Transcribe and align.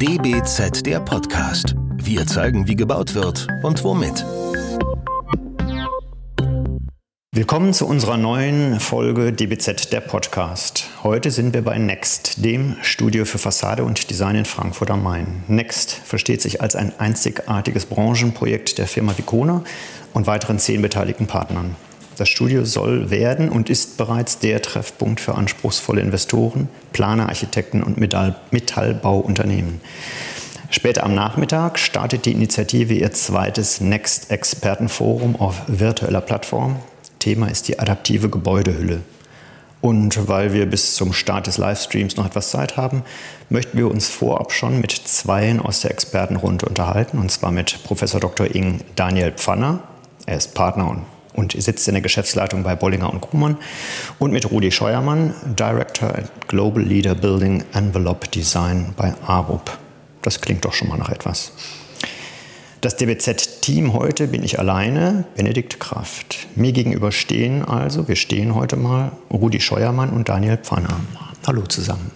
DBZ 0.00 0.86
der 0.86 1.00
Podcast. 1.00 1.74
Wir 1.96 2.24
zeigen, 2.24 2.68
wie 2.68 2.76
gebaut 2.76 3.16
wird 3.16 3.48
und 3.64 3.82
womit. 3.82 4.24
Willkommen 7.32 7.72
zu 7.72 7.84
unserer 7.84 8.16
neuen 8.16 8.78
Folge 8.78 9.32
DBZ 9.32 9.92
der 9.92 9.98
Podcast. 9.98 10.88
Heute 11.02 11.32
sind 11.32 11.52
wir 11.52 11.62
bei 11.62 11.78
Next, 11.78 12.44
dem 12.44 12.76
Studio 12.80 13.24
für 13.24 13.38
Fassade 13.38 13.82
und 13.82 14.08
Design 14.08 14.36
in 14.36 14.44
Frankfurt 14.44 14.92
am 14.92 15.02
Main. 15.02 15.42
Next 15.48 15.90
versteht 15.90 16.42
sich 16.42 16.62
als 16.62 16.76
ein 16.76 16.92
einzigartiges 17.00 17.86
Branchenprojekt 17.86 18.78
der 18.78 18.86
Firma 18.86 19.18
Vicona 19.18 19.64
und 20.14 20.28
weiteren 20.28 20.60
zehn 20.60 20.80
beteiligten 20.80 21.26
Partnern. 21.26 21.74
Das 22.18 22.28
Studio 22.28 22.64
soll 22.64 23.10
werden 23.10 23.48
und 23.48 23.70
ist 23.70 23.96
bereits 23.96 24.40
der 24.40 24.60
Treffpunkt 24.60 25.20
für 25.20 25.36
anspruchsvolle 25.36 26.00
Investoren, 26.00 26.68
Planer, 26.92 27.28
Architekten 27.28 27.80
und 27.80 27.96
Metall 27.96 28.34
Metallbauunternehmen. 28.50 29.80
Später 30.68 31.04
am 31.04 31.14
Nachmittag 31.14 31.78
startet 31.78 32.26
die 32.26 32.32
Initiative 32.32 32.92
ihr 32.92 33.12
zweites 33.12 33.80
Next 33.80 34.32
Expertenforum 34.32 35.36
auf 35.36 35.62
virtueller 35.68 36.20
Plattform. 36.20 36.80
Thema 37.20 37.46
ist 37.46 37.68
die 37.68 37.78
adaptive 37.78 38.28
Gebäudehülle. 38.28 39.02
Und 39.80 40.26
weil 40.26 40.52
wir 40.52 40.66
bis 40.66 40.96
zum 40.96 41.12
Start 41.12 41.46
des 41.46 41.56
Livestreams 41.56 42.16
noch 42.16 42.26
etwas 42.26 42.50
Zeit 42.50 42.76
haben, 42.76 43.04
möchten 43.48 43.78
wir 43.78 43.88
uns 43.88 44.08
vorab 44.08 44.50
schon 44.50 44.80
mit 44.80 44.90
zweien 44.90 45.60
aus 45.60 45.82
der 45.82 45.92
Expertenrunde 45.92 46.66
unterhalten, 46.66 47.18
und 47.18 47.30
zwar 47.30 47.52
mit 47.52 47.84
Professor 47.84 48.18
Dr. 48.18 48.52
Ing 48.56 48.80
Daniel 48.96 49.30
Pfanner. 49.30 49.84
Er 50.26 50.36
ist 50.36 50.54
Partner 50.54 50.90
und 50.90 51.04
und 51.38 51.52
sitzt 51.52 51.86
in 51.88 51.94
der 51.94 52.02
Geschäftsleitung 52.02 52.64
bei 52.64 52.74
Bollinger 52.74 53.10
und 53.10 53.20
Krumann. 53.20 53.56
Und 54.18 54.32
mit 54.32 54.50
Rudi 54.50 54.72
Scheuermann, 54.72 55.34
Director 55.58 56.08
at 56.08 56.48
Global 56.48 56.82
Leader 56.82 57.14
Building 57.14 57.62
Envelope 57.72 58.28
Design 58.28 58.92
bei 58.96 59.14
ARUP. 59.26 59.70
Das 60.22 60.40
klingt 60.40 60.64
doch 60.64 60.72
schon 60.74 60.88
mal 60.88 60.98
nach 60.98 61.10
etwas. 61.10 61.52
Das 62.80 62.96
DBZ-Team 62.96 63.92
heute 63.92 64.28
bin 64.28 64.44
ich 64.44 64.58
alleine, 64.58 65.24
Benedikt 65.36 65.80
Kraft. 65.80 66.46
Mir 66.54 66.72
gegenüber 66.72 67.10
stehen 67.10 67.64
also, 67.64 68.06
wir 68.06 68.16
stehen 68.16 68.54
heute 68.54 68.76
mal, 68.76 69.12
Rudi 69.32 69.60
Scheuermann 69.60 70.10
und 70.10 70.28
Daniel 70.28 70.58
Pfanner. 70.58 71.00
Hallo 71.46 71.62
zusammen. 71.62 72.10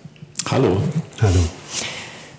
Hallo. 0.50 0.82
Hallo. 1.20 1.40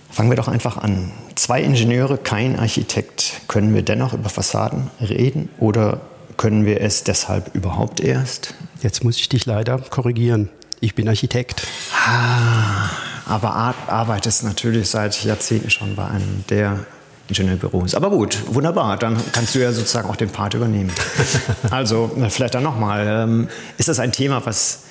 Fangen 0.10 0.30
wir 0.30 0.36
doch 0.36 0.48
einfach 0.48 0.78
an. 0.78 1.12
Zwei 1.36 1.64
Ingenieure, 1.64 2.18
kein 2.18 2.58
Architekt. 2.60 3.42
Können 3.48 3.74
wir 3.74 3.82
dennoch 3.82 4.14
über 4.14 4.30
Fassaden 4.30 4.92
reden 5.02 5.50
oder 5.60 6.02
können 6.38 6.66
wir 6.66 6.82
es 6.82 7.04
deshalb 7.04 7.56
überhaupt 7.56 8.00
erst? 8.00 8.54
Jetzt 8.82 9.04
muss 9.04 9.18
ich 9.18 9.30
dich 9.30 9.46
leider 9.46 9.78
korrigieren. 9.78 10.50
Ich 10.80 10.96
bin 10.96 11.08
Architekt. 11.08 11.66
Ah, 12.06 12.90
aber 13.26 13.54
arbeitest 13.88 14.44
natürlich 14.44 14.90
seit 14.90 15.24
Jahrzehnten 15.24 15.70
schon 15.70 15.96
bei 15.96 16.06
einem 16.06 16.44
der 16.50 16.86
Ingenieurbüros. 17.30 17.96
Aber 17.96 18.10
gut, 18.10 18.38
wunderbar. 18.48 18.98
Dann 18.98 19.18
kannst 19.32 19.56
du 19.56 19.60
ja 19.60 19.72
sozusagen 19.72 20.10
auch 20.10 20.16
den 20.16 20.30
Part 20.30 20.54
übernehmen. 20.54 20.92
also, 21.72 22.12
vielleicht 22.30 22.56
dann 22.56 22.64
nochmal. 22.64 23.08
Ähm, 23.08 23.48
ist 23.78 23.88
das 23.88 24.00
ein 24.00 24.12
Thema, 24.12 24.46
was 24.46 24.84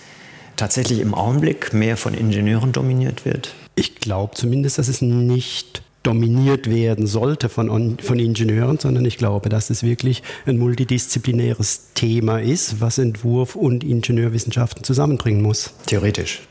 tatsächlich 0.57 1.01
im 1.01 1.15
Augenblick 1.15 1.75
mehr 1.75 1.97
von 1.97 2.15
Ingenieuren 2.15 2.73
dominiert 2.73 3.25
wird? 3.25 3.55
Ich 3.75 3.97
glaube 3.97 4.35
zumindest, 4.35 4.79
dass 4.79 4.89
es 4.89 5.03
nicht 5.03 5.82
dominiert 6.03 6.69
werden 6.69 7.07
sollte 7.07 7.49
von, 7.49 7.99
von 7.99 8.19
Ingenieuren, 8.19 8.79
sondern 8.79 9.05
ich 9.05 9.19
glaube, 9.19 9.49
dass 9.49 9.71
es 9.71 9.83
wirklich 9.83 10.23
ein 10.47 10.59
multidisziplinäres 10.59 11.93
Thema 11.95 12.41
ist, 12.41 12.81
was 12.81 12.99
Entwurf 12.99 13.55
und 13.55 13.85
Ingenieurwissenschaften 13.85 14.85
zusammenbringen 14.85 15.43
muss. 15.43 15.75
Theoretisch. 15.87 16.43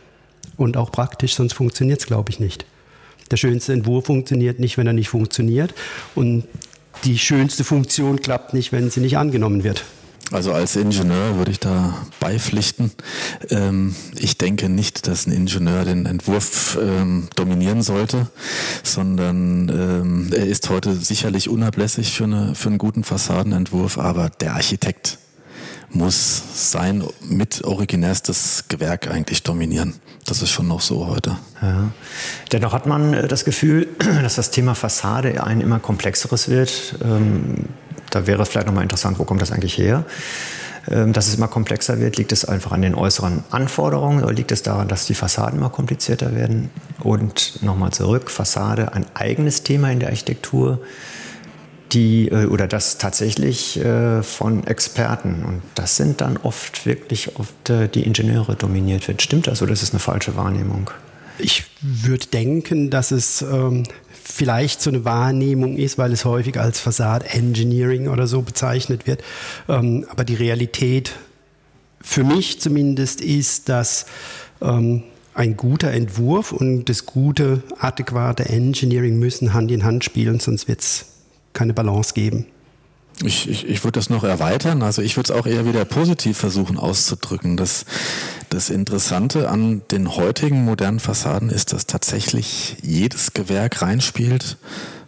Und 0.58 0.78
auch 0.78 0.92
praktisch, 0.92 1.36
sonst 1.36 1.54
funktioniert 1.54 2.00
es, 2.00 2.06
glaube 2.06 2.32
ich, 2.32 2.40
nicht. 2.40 2.66
Der 3.32 3.38
schönste 3.38 3.74
Entwurf 3.74 4.06
funktioniert 4.06 4.60
nicht, 4.60 4.78
wenn 4.78 4.88
er 4.88 4.94
nicht 4.94 5.10
funktioniert. 5.10 5.74
Und 6.16 6.46
die 7.06 7.18
schönste 7.18 7.64
Funktion 7.64 8.22
klappt 8.22 8.54
nicht, 8.54 8.72
wenn 8.72 8.90
sie 8.90 9.00
nicht 9.00 9.18
angenommen 9.18 9.64
wird. 9.64 9.86
Also 10.32 10.54
als 10.54 10.78
Ingenieur 10.78 11.38
würde 11.38 11.52
ich 11.52 11.60
da 11.60 11.94
beipflichten. 12.22 12.92
Ähm, 13.50 13.94
ich 14.16 14.38
denke 14.38 14.70
nicht, 14.70 15.08
dass 15.08 15.28
ein 15.28 15.34
Ingenieur 15.34 15.84
den 15.84 16.06
Entwurf 16.06 16.78
ähm, 16.82 17.28
dominieren 17.36 17.82
sollte, 17.82 18.28
sondern 18.84 19.68
ähm, 19.70 20.30
er 20.34 20.46
ist 20.46 20.70
heute 20.70 20.96
sicherlich 20.96 21.50
unablässig 21.50 22.14
für, 22.14 22.24
eine, 22.24 22.56
für 22.56 22.70
einen 22.70 22.78
guten 22.78 23.04
Fassadenentwurf, 23.04 23.98
aber 23.98 24.30
der 24.30 24.54
Architekt 24.56 25.18
muss 25.90 26.72
sein 26.72 27.04
mit 27.22 27.66
originärstes 27.66 28.66
Gewerk 28.70 29.10
eigentlich 29.10 29.44
dominieren. 29.44 29.96
Das 30.26 30.42
ist 30.42 30.50
schon 30.50 30.68
noch 30.68 30.80
so 30.80 31.08
heute. 31.08 31.38
Ja. 31.62 31.92
Dennoch 32.54 32.72
hat 32.72 32.86
man 32.86 33.14
äh, 33.14 33.28
das 33.28 33.44
Gefühl, 33.44 33.90
dass 34.22 34.36
das 34.36 34.52
Thema 34.52 34.76
Fassade 34.76 35.44
ein 35.44 35.60
immer 35.60 35.80
komplexeres 35.80 36.48
wird. 36.48 36.96
Ähm, 37.04 37.66
da 38.12 38.28
wäre 38.28 38.46
vielleicht 38.46 38.68
nochmal 38.68 38.84
interessant, 38.84 39.20
wo 39.20 39.24
kommt 39.24 39.42
das 39.42 39.52
eigentlich 39.52 39.78
her? 39.78 40.06
Ähm, 40.90 41.14
dass 41.14 41.28
es 41.28 41.36
immer 41.36 41.48
komplexer 41.48 42.00
wird, 42.00 42.18
liegt 42.18 42.32
es 42.32 42.44
einfach 42.46 42.72
an 42.72 42.82
den 42.82 42.96
äußeren 42.96 43.44
Anforderungen 43.52 44.24
oder 44.24 44.34
liegt 44.34 44.52
es 44.52 44.64
daran, 44.64 44.88
dass 44.88 45.06
die 45.06 45.14
Fassaden 45.14 45.60
immer 45.60 45.70
komplizierter 45.70 46.36
werden? 46.36 46.70
Und 47.00 47.62
nochmal 47.62 47.92
zurück, 47.92 48.32
Fassade, 48.32 48.94
ein 48.94 49.06
eigenes 49.14 49.64
Thema 49.64 49.92
in 49.92 50.00
der 50.00 50.10
Architektur, 50.10 50.80
die 51.92 52.30
äh, 52.30 52.46
oder 52.46 52.68
das 52.68 52.98
tatsächlich 52.98 53.80
äh, 53.80 54.24
von 54.24 54.66
Experten 54.66 55.44
und 55.46 55.62
das 55.76 55.98
sind 55.98 56.22
dann 56.22 56.38
oft 56.38 56.86
wirklich 56.86 57.38
oft 57.38 57.70
äh, 57.70 57.88
die 57.88 58.04
Ingenieure 58.04 58.56
dominiert 58.56 59.08
wird. 59.08 59.22
Stimmt 59.22 59.48
das 59.48 59.62
oder 59.62 59.74
ist 59.74 59.84
es 59.84 59.92
eine 59.92 60.00
falsche 60.00 60.36
Wahrnehmung? 60.36 60.90
Ich 61.38 61.66
würde 61.82 62.28
denken, 62.28 62.90
dass 62.90 63.12
es 63.12 63.42
ähm, 63.42 63.84
vielleicht 64.32 64.82
so 64.82 64.90
eine 64.90 65.06
Wahrnehmung 65.06 65.78
ist, 65.78 65.98
weil 65.98 66.12
es 66.12 66.26
häufig 66.26 66.60
als 66.60 66.80
Fassade 66.80 67.26
Engineering 67.30 68.08
oder 68.08 68.28
so 68.28 68.42
bezeichnet 68.42 69.08
wird. 69.08 69.24
Ähm, 69.68 70.06
aber 70.10 70.24
die 70.24 70.36
Realität 70.36 71.14
für 72.02 72.24
mich 72.24 72.60
zumindest 72.60 73.22
ist, 73.22 73.70
dass 73.70 74.06
ähm, 74.62 75.04
ein 75.34 75.56
guter 75.56 75.92
Entwurf 75.92 76.52
und 76.52 76.86
das 76.86 77.06
gute, 77.06 77.64
adäquate 77.80 78.46
Engineering 78.50 79.18
müssen 79.20 79.54
Hand 79.54 79.72
in 79.72 79.84
Hand 79.84 80.04
spielen, 80.04 80.40
sonst 80.40 80.68
wird 80.68 80.82
es 80.82 81.06
keine 81.54 81.74
Balance 81.74 82.14
geben. 82.14 82.46
Ich, 83.24 83.48
ich, 83.48 83.68
ich 83.68 83.84
würde 83.84 84.00
das 84.00 84.10
noch 84.10 84.24
erweitern. 84.24 84.82
Also 84.82 85.02
ich 85.02 85.16
würde 85.16 85.32
es 85.32 85.40
auch 85.40 85.46
eher 85.46 85.66
wieder 85.66 85.86
positiv 85.86 86.38
versuchen 86.38 86.78
auszudrücken. 86.78 87.56
Das, 87.56 87.86
das 88.50 88.70
Interessante 88.70 89.50
an 89.50 89.82
den 89.92 90.16
heutigen 90.16 90.66
modernen 90.66 91.00
Fassaden 91.00 91.50
ist, 91.50 91.74
dass 91.74 91.86
tatsächlich 91.86 92.78
jedes 92.82 93.34
Gewerk 93.34 93.82
reinspielt. 93.82 94.58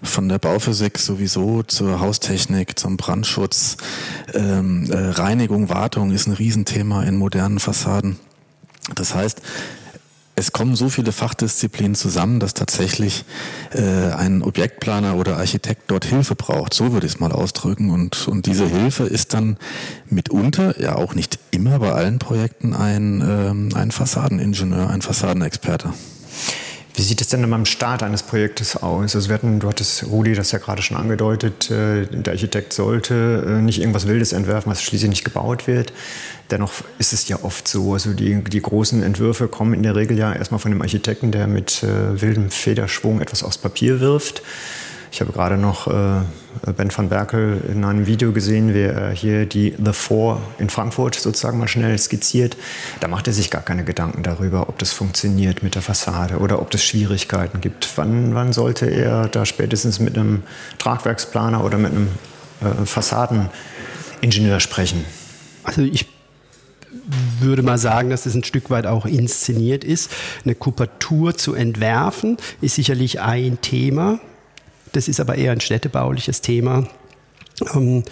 Von 0.04 0.28
der 0.30 0.38
Bauphysik 0.38 1.00
sowieso 1.00 1.64
zur 1.64 2.00
Haustechnik, 2.02 2.78
zum 2.78 2.98
Brandschutz. 2.98 3.78
Ähm, 4.34 4.92
äh, 4.92 4.96
Reinigung, 4.96 5.70
Wartung 5.70 6.12
ist 6.12 6.28
ein 6.28 6.34
Riesenthema 6.34 7.04
in 7.04 7.16
modernen 7.16 7.60
Fassaden. 7.60 8.20
Das 8.96 9.16
heißt, 9.16 9.42
es 10.36 10.52
kommen 10.52 10.76
so 10.76 10.90
viele 10.90 11.12
Fachdisziplinen 11.12 11.96
zusammen, 11.96 12.40
dass 12.40 12.54
tatsächlich 12.54 13.24
äh, 13.72 14.12
ein 14.14 14.42
Objektplaner 14.42 15.16
oder 15.16 15.38
Architekt 15.38 15.84
dort 15.88 16.06
Hilfe 16.06 16.36
braucht. 16.36 16.74
So 16.74 16.92
würde 16.92 17.06
ich 17.06 17.14
es 17.14 17.20
mal 17.20 17.32
ausdrücken. 17.32 17.92
Und, 17.92 18.28
und 18.28 18.48
diese 18.48 18.68
Hilfe 18.68 19.04
ist 19.04 19.34
dann 19.34 19.58
mitunter, 20.10 20.80
ja 20.82 20.96
auch 20.96 21.14
nicht 21.14 21.38
immer 21.52 21.78
bei 21.80 21.92
allen 21.92 22.18
Projekten, 22.18 22.74
ein, 22.74 23.22
ähm, 23.22 23.70
ein 23.76 23.92
Fassadeningenieur, 23.92 24.90
ein 24.90 25.02
Fassadenexperte. 25.02 25.94
Wie 26.96 27.02
sieht 27.02 27.22
es 27.22 27.28
denn 27.28 27.50
beim 27.50 27.66
Start 27.66 28.04
eines 28.04 28.22
Projektes 28.22 28.78
aus? 28.78 29.16
Also 29.16 29.28
wir 29.28 29.34
hatten, 29.34 29.60
du 29.60 29.68
hattest 29.68 30.04
Rudi 30.04 30.34
das 30.36 30.52
ja 30.52 30.60
gerade 30.60 30.84
schon 30.84 30.96
angedeutet, 30.96 31.72
äh, 31.72 32.06
der 32.06 32.34
Architekt 32.34 32.72
sollte 32.72 33.44
äh, 33.48 33.62
nicht 33.62 33.80
irgendwas 33.80 34.08
Wildes 34.08 34.32
entwerfen, 34.32 34.72
was 34.72 34.84
schließlich 34.84 35.10
nicht 35.10 35.26
gebaut 35.26 35.66
wird. 35.66 35.92
Dennoch 36.52 36.72
ist 37.00 37.12
es 37.12 37.28
ja 37.28 37.40
oft 37.42 37.68
so, 37.68 37.94
also 37.94 38.14
die, 38.14 38.44
die 38.44 38.62
großen 38.62 39.02
Entwürfe 39.02 39.48
kommen 39.48 39.74
in 39.74 39.82
der 39.82 39.96
Regel 39.96 40.20
ja 40.20 40.34
erstmal 40.34 40.60
von 40.60 40.70
dem 40.70 40.84
Architekten, 40.84 41.32
der 41.32 41.48
mit 41.48 41.82
äh, 41.82 42.22
wildem 42.22 42.52
Federschwung 42.52 43.22
etwas 43.22 43.44
aufs 43.44 43.58
Papier 43.58 44.00
wirft. 44.00 44.44
Ich 45.14 45.22
habe 45.22 45.32
gerade 45.32 45.58
noch 45.58 45.86
äh, 45.86 46.22
Ben 46.76 46.90
van 46.92 47.08
Berkel 47.08 47.62
in 47.72 47.86
einem 47.86 48.08
Video 48.08 48.32
gesehen, 48.32 48.74
wie 48.74 48.82
er 48.82 49.12
hier 49.12 49.46
die 49.46 49.76
The 49.78 49.94
Four 49.94 50.42
in 50.58 50.72
Frankfurt 50.72 51.14
sozusagen 51.14 51.60
mal 51.60 51.68
schnell 51.68 51.96
skizziert. 52.00 52.58
Da 53.00 53.08
macht 53.08 53.28
er 53.28 53.34
sich 53.34 53.52
gar 53.52 53.62
keine 53.62 53.84
Gedanken 53.84 54.24
darüber, 54.24 54.70
ob 54.70 54.80
das 54.80 54.92
funktioniert 54.92 55.62
mit 55.62 55.76
der 55.76 55.84
Fassade 55.84 56.40
oder 56.40 56.60
ob 56.60 56.74
es 56.74 56.84
Schwierigkeiten 56.84 57.62
gibt. 57.62 57.88
Wann, 57.96 58.34
wann 58.34 58.54
sollte 58.54 58.88
er 58.88 59.28
da 59.28 59.46
spätestens 59.46 60.00
mit 60.00 60.18
einem 60.18 60.42
Tragwerksplaner 60.80 61.64
oder 61.64 61.78
mit 61.78 61.92
einem 61.92 62.08
äh, 62.62 62.84
Fassadeningenieur 62.84 64.60
sprechen? 64.60 65.06
Also 65.64 65.84
ich 65.84 66.08
würde 67.40 67.62
mal 67.62 67.78
sagen, 67.78 68.10
dass 68.10 68.26
es 68.26 68.34
ein 68.34 68.44
Stück 68.44 68.72
weit 68.72 68.88
auch 68.88 69.06
inszeniert 69.06 69.84
ist. 69.84 70.10
Eine 70.44 70.56
Kupatur 70.56 71.36
zu 71.36 71.54
entwerfen 71.54 72.38
ist 72.62 72.74
sicherlich 72.74 73.22
ein 73.22 73.62
Thema. 73.62 74.20
Das 74.94 75.10
ist 75.10 75.20
aber 75.20 75.36
eher 75.36 75.52
ein 75.52 75.60
städtebauliches 75.60 76.40
Thema. 76.40 76.88
Ähm, 77.76 78.04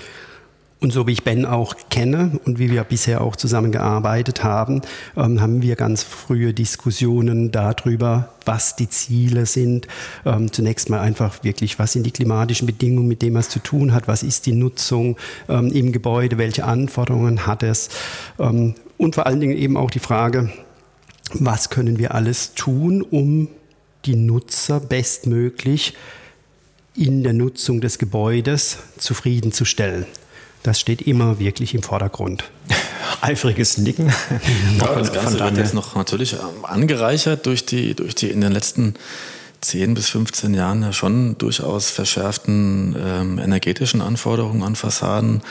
Und 0.83 0.91
so 0.91 1.05
wie 1.05 1.11
ich 1.11 1.23
Ben 1.23 1.45
auch 1.45 1.75
kenne 1.91 2.39
und 2.43 2.57
wie 2.57 2.71
wir 2.71 2.83
bisher 2.83 3.21
auch 3.21 3.35
zusammengearbeitet 3.35 4.43
haben, 4.43 4.81
ähm, 5.15 5.39
haben 5.39 5.61
wir 5.61 5.75
ganz 5.75 6.01
frühe 6.01 6.55
Diskussionen 6.55 7.51
darüber, 7.51 8.33
was 8.45 8.75
die 8.77 8.89
Ziele 8.89 9.45
sind. 9.45 9.87
Ähm, 10.25 10.51
zunächst 10.51 10.89
mal 10.89 10.99
einfach 10.99 11.43
wirklich, 11.43 11.77
was 11.77 11.93
sind 11.93 12.07
die 12.07 12.11
klimatischen 12.11 12.65
Bedingungen, 12.65 13.07
mit 13.07 13.21
denen 13.21 13.33
man 13.33 13.41
es 13.41 13.49
zu 13.49 13.59
tun 13.59 13.93
hat, 13.93 14.07
was 14.07 14.23
ist 14.23 14.47
die 14.47 14.53
Nutzung 14.53 15.17
im 15.47 15.91
Gebäude, 15.91 16.39
welche 16.39 16.65
Anforderungen 16.65 17.45
hat 17.45 17.61
es 17.61 17.89
und 18.97 19.13
vor 19.13 19.27
allen 19.27 19.39
Dingen 19.39 19.55
eben 19.55 19.77
auch 19.77 19.91
die 19.91 19.99
Frage, 19.99 20.49
was 21.33 21.69
können 21.69 21.99
wir 21.99 22.15
alles 22.15 22.55
tun, 22.55 23.03
um 23.03 23.49
die 24.05 24.15
Nutzer 24.15 24.79
bestmöglich 24.79 25.93
in 26.95 27.23
der 27.23 27.33
Nutzung 27.33 27.81
des 27.81 27.97
Gebäudes 27.97 28.77
zufriedenzustellen. 28.97 30.05
Das 30.63 30.79
steht 30.79 31.01
immer 31.01 31.39
wirklich 31.39 31.73
im 31.73 31.81
Vordergrund. 31.81 32.43
Eifriges 33.21 33.77
Nicken. 33.77 34.11
Ja, 34.79 34.95
das 34.95 35.11
Ganze 35.13 35.39
wird 35.39 35.57
jetzt 35.57 35.73
noch 35.73 35.95
natürlich 35.95 36.33
ähm, 36.33 36.65
angereichert 36.65 37.45
durch 37.45 37.65
die, 37.65 37.93
durch 37.93 38.15
die 38.15 38.29
in 38.29 38.41
den 38.41 38.51
letzten 38.51 38.95
10 39.61 39.93
bis 39.93 40.09
15 40.09 40.53
Jahren 40.53 40.81
ja 40.81 40.91
schon 40.91 41.37
durchaus 41.37 41.91
verschärften 41.91 42.95
ähm, 42.99 43.39
energetischen 43.39 44.01
Anforderungen 44.01 44.63
an 44.63 44.75
Fassaden. 44.75 45.41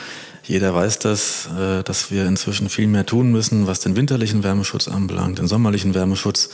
Jeder 0.43 0.73
weiß 0.73 0.99
das, 0.99 1.47
äh, 1.57 1.83
dass 1.83 2.11
wir 2.11 2.25
inzwischen 2.25 2.69
viel 2.69 2.87
mehr 2.87 3.05
tun 3.05 3.31
müssen, 3.31 3.67
was 3.67 3.79
den 3.79 3.95
winterlichen 3.95 4.43
Wärmeschutz 4.43 4.87
anbelangt, 4.87 5.39
den 5.39 5.47
sommerlichen 5.47 5.93
Wärmeschutz. 5.93 6.49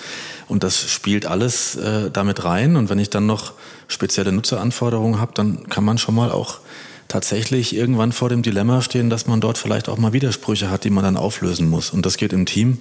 Und 0.47 0.63
das 0.63 0.77
spielt 0.77 1.25
alles 1.25 1.75
äh, 1.75 2.11
damit 2.11 2.43
rein. 2.43 2.75
Und 2.75 2.89
wenn 2.89 2.99
ich 2.99 3.09
dann 3.09 3.25
noch 3.25 3.53
spezielle 3.87 4.31
Nutzeranforderungen 4.31 5.19
habe, 5.19 5.31
dann 5.35 5.69
kann 5.69 5.85
man 5.85 5.97
schon 5.97 6.15
mal 6.15 6.31
auch 6.31 6.59
tatsächlich 7.07 7.75
irgendwann 7.75 8.11
vor 8.11 8.27
dem 8.29 8.41
Dilemma 8.41 8.81
stehen, 8.81 9.09
dass 9.09 9.27
man 9.27 9.39
dort 9.39 9.57
vielleicht 9.57 9.87
auch 9.87 9.97
mal 9.97 10.11
Widersprüche 10.11 10.69
hat, 10.69 10.83
die 10.83 10.89
man 10.89 11.05
dann 11.05 11.15
auflösen 11.15 11.69
muss. 11.69 11.91
Und 11.91 12.05
das 12.05 12.17
geht 12.17 12.33
im 12.33 12.45
Team 12.45 12.79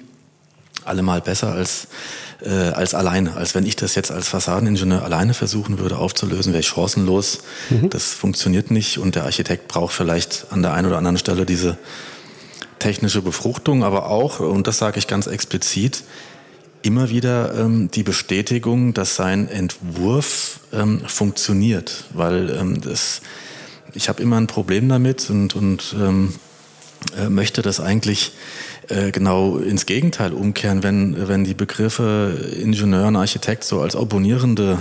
allemal 0.87 1.21
besser 1.21 1.53
als, 1.53 1.89
äh, 2.43 2.51
als 2.51 2.95
alleine. 2.95 3.37
Als 3.37 3.55
wenn 3.55 3.67
ich 3.67 3.77
das 3.77 3.95
jetzt 3.95 4.11
als 4.11 4.29
Fassadeningenieur 4.29 5.03
alleine 5.03 5.35
versuchen 5.35 5.79
würde 5.79 5.99
aufzulösen, 5.99 6.53
wäre 6.53 6.61
ich 6.61 6.69
chancenlos. 6.69 7.41
Mhm. 7.71 7.91
Das 7.91 8.13
funktioniert 8.13 8.71
nicht 8.71 8.99
und 8.99 9.15
der 9.15 9.25
Architekt 9.25 9.69
braucht 9.69 9.95
vielleicht 9.95 10.47
an 10.51 10.63
der 10.63 10.73
einen 10.75 10.87
oder 10.87 10.99
anderen 10.99 11.19
Stelle 11.19 11.47
diese 11.47 11.79
technische 12.79 13.23
Befruchtung, 13.23 13.85
aber 13.85 14.11
auch, 14.11 14.41
und 14.41 14.67
das 14.67 14.79
sage 14.79 14.99
ich 14.99 15.07
ganz 15.07 15.27
explizit, 15.27 16.05
immer 16.83 17.11
wieder 17.11 17.55
ähm, 17.59 17.91
die 17.91 18.03
Bestätigung, 18.03 18.95
dass 18.95 19.17
sein 19.17 19.49
Entwurf 19.49 20.61
ähm, 20.73 21.01
funktioniert, 21.07 22.05
weil 22.13 22.51
ähm, 22.51 22.81
das 22.81 23.23
ich 23.97 24.09
habe 24.09 24.23
immer 24.23 24.37
ein 24.37 24.47
Problem 24.47 24.89
damit 24.89 25.31
und, 25.31 25.57
und 25.57 25.97
ähm, 25.99 26.35
äh, 27.19 27.29
möchte 27.29 27.63
das 27.63 27.81
eigentlich 27.81 28.33
äh, 28.89 29.11
genau 29.11 29.59
ins 29.59 29.87
Gegenteil 29.87 30.33
umkehren, 30.33 30.83
wenn, 30.83 31.29
wenn 31.29 31.45
die 31.45 31.55
Begriffe 31.55 32.51
Ingenieur 32.61 33.09
und 33.09 33.17
Architekt 33.17 33.65
so 33.65 33.81
als 33.81 33.97
opponierende 33.97 34.79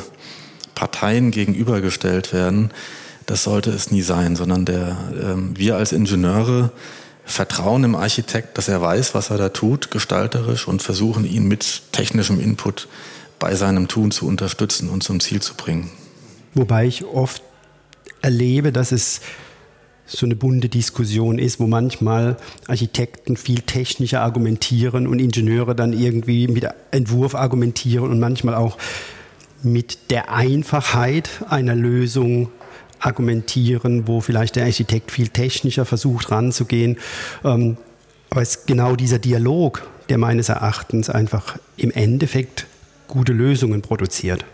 Parteien 0.76 1.32
gegenübergestellt 1.32 2.34
werden. 2.34 2.72
Das 3.26 3.44
sollte 3.44 3.72
es 3.72 3.92
nie 3.92 4.04
sein, 4.04 4.36
sondern 4.36 4.66
der, 4.66 4.98
äh, 5.14 5.58
wir 5.58 5.78
als 5.78 5.92
Ingenieure 5.92 6.72
vertrauen 7.26 7.84
im 7.84 7.96
Architekt, 7.96 8.58
dass 8.58 8.68
er 8.68 8.82
weiß, 8.82 9.16
was 9.16 9.32
er 9.32 9.38
da 9.38 9.50
tut, 9.50 9.90
gestalterisch 9.90 10.68
und 10.68 10.84
versuchen 10.84 11.26
ihn 11.26 11.48
mit 11.48 11.92
technischem 11.92 12.40
Input 12.40 12.88
bei 13.40 13.56
seinem 13.56 13.88
Tun 13.88 14.12
zu 14.12 14.28
unterstützen 14.28 14.90
und 14.90 15.04
zum 15.04 15.20
Ziel 15.20 15.42
zu 15.42 15.56
bringen. 15.56 15.90
Wobei 16.54 16.86
ich 16.86 17.04
oft 17.04 17.42
erlebe, 18.22 18.72
dass 18.72 18.92
es 18.92 19.22
so 20.06 20.26
eine 20.26 20.36
bunte 20.36 20.70
Diskussion 20.70 21.40
ist, 21.40 21.60
wo 21.60 21.68
manchmal 21.68 22.38
Architekten 22.68 23.38
viel 23.38 23.62
technischer 23.62 24.22
argumentieren 24.22 25.08
und 25.08 25.20
Ingenieure 25.20 25.76
dann 25.76 25.94
irgendwie 25.94 26.48
mit 26.48 26.68
Entwurf 26.92 27.36
argumentieren 27.36 28.12
und 28.12 28.20
manchmal 28.20 28.56
auch 28.56 28.78
mit 29.64 30.12
der 30.12 30.32
Einfachheit 30.32 31.30
einer 31.50 31.76
Lösung 31.76 32.50
argumentieren, 33.00 34.08
wo 34.08 34.22
vielleicht 34.22 34.56
der 34.56 34.66
Architekt 34.66 35.12
viel 35.12 35.30
technischer 35.30 35.86
versucht 35.86 36.32
ranzugehen. 36.32 36.98
Ähm, 37.44 37.78
aber 38.30 38.42
es 38.42 38.58
ist 38.58 38.68
genau 38.68 38.96
dieser 38.96 39.20
Dialog, 39.20 39.88
der 40.10 40.18
meines 40.18 40.50
Erachtens 40.50 41.10
einfach 41.10 41.58
im 41.78 41.92
Endeffekt 41.92 42.68
gute 43.08 43.34
Lösungen 43.34 43.82
produziert. 43.82 44.46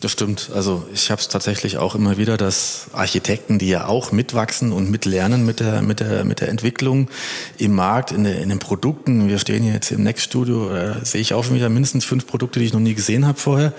Das 0.00 0.12
stimmt. 0.12 0.50
Also 0.54 0.86
ich 0.94 1.10
habe 1.10 1.20
es 1.20 1.26
tatsächlich 1.26 1.76
auch 1.78 1.96
immer 1.96 2.18
wieder, 2.18 2.36
dass 2.36 2.86
Architekten, 2.92 3.58
die 3.58 3.68
ja 3.68 3.86
auch 3.86 4.12
mitwachsen 4.12 4.70
und 4.70 4.90
mitlernen 4.90 5.44
mit 5.44 5.58
der, 5.58 5.82
mit 5.82 5.98
der, 5.98 6.24
mit 6.24 6.40
der 6.40 6.50
Entwicklung 6.50 7.08
im 7.56 7.74
Markt, 7.74 8.12
in, 8.12 8.22
der, 8.22 8.40
in 8.40 8.48
den 8.48 8.60
Produkten. 8.60 9.28
Wir 9.28 9.40
stehen 9.40 9.64
hier 9.64 9.72
jetzt 9.72 9.90
im 9.90 10.04
Next 10.04 10.26
Studio, 10.26 10.68
da 10.68 11.04
sehe 11.04 11.20
ich 11.20 11.34
auch 11.34 11.42
schon 11.42 11.56
wieder 11.56 11.68
mindestens 11.68 12.04
fünf 12.04 12.28
Produkte, 12.28 12.60
die 12.60 12.66
ich 12.66 12.72
noch 12.72 12.80
nie 12.80 12.94
gesehen 12.94 13.26
habe 13.26 13.40
vorher. 13.40 13.72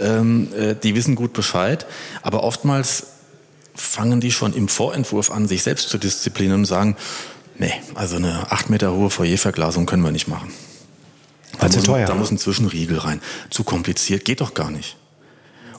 Ähm, 0.00 0.48
äh, 0.54 0.74
die 0.74 0.94
wissen 0.94 1.16
gut 1.16 1.34
Bescheid. 1.34 1.84
Aber 2.22 2.44
oftmals 2.44 3.08
fangen 3.74 4.22
die 4.22 4.32
schon 4.32 4.54
im 4.54 4.68
Vorentwurf 4.68 5.30
an, 5.30 5.48
sich 5.48 5.62
selbst 5.62 5.90
zu 5.90 5.98
disziplinieren 5.98 6.62
und 6.62 6.66
sagen, 6.66 6.96
nee, 7.58 7.74
also 7.94 8.16
eine 8.16 8.50
acht 8.50 8.70
Meter 8.70 8.94
hohe 8.94 9.10
Foyerverglasung 9.10 9.84
können 9.84 10.02
wir 10.02 10.12
nicht 10.12 10.28
machen. 10.28 10.50
Da, 11.60 11.66
muss, 11.66 11.82
teuer. 11.82 12.06
da 12.06 12.14
muss 12.14 12.30
ein 12.30 12.38
Zwischenriegel 12.38 12.96
rein. 12.96 13.20
Zu 13.50 13.64
kompliziert, 13.64 14.24
geht 14.24 14.40
doch 14.40 14.54
gar 14.54 14.70
nicht. 14.70 14.96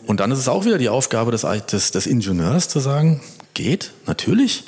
Und 0.10 0.22
dann 0.22 0.32
ist 0.32 0.40
es 0.40 0.48
auch 0.48 0.66
wieder 0.66 0.80
die 0.80 0.90
Aufgabe 0.90 1.30
des, 1.30 1.46
des, 1.68 1.92
des 1.92 2.08
Ingenieurs 2.08 2.68
zu 2.68 2.80
sagen, 2.80 3.22
geht, 3.54 3.92
natürlich. 4.08 4.64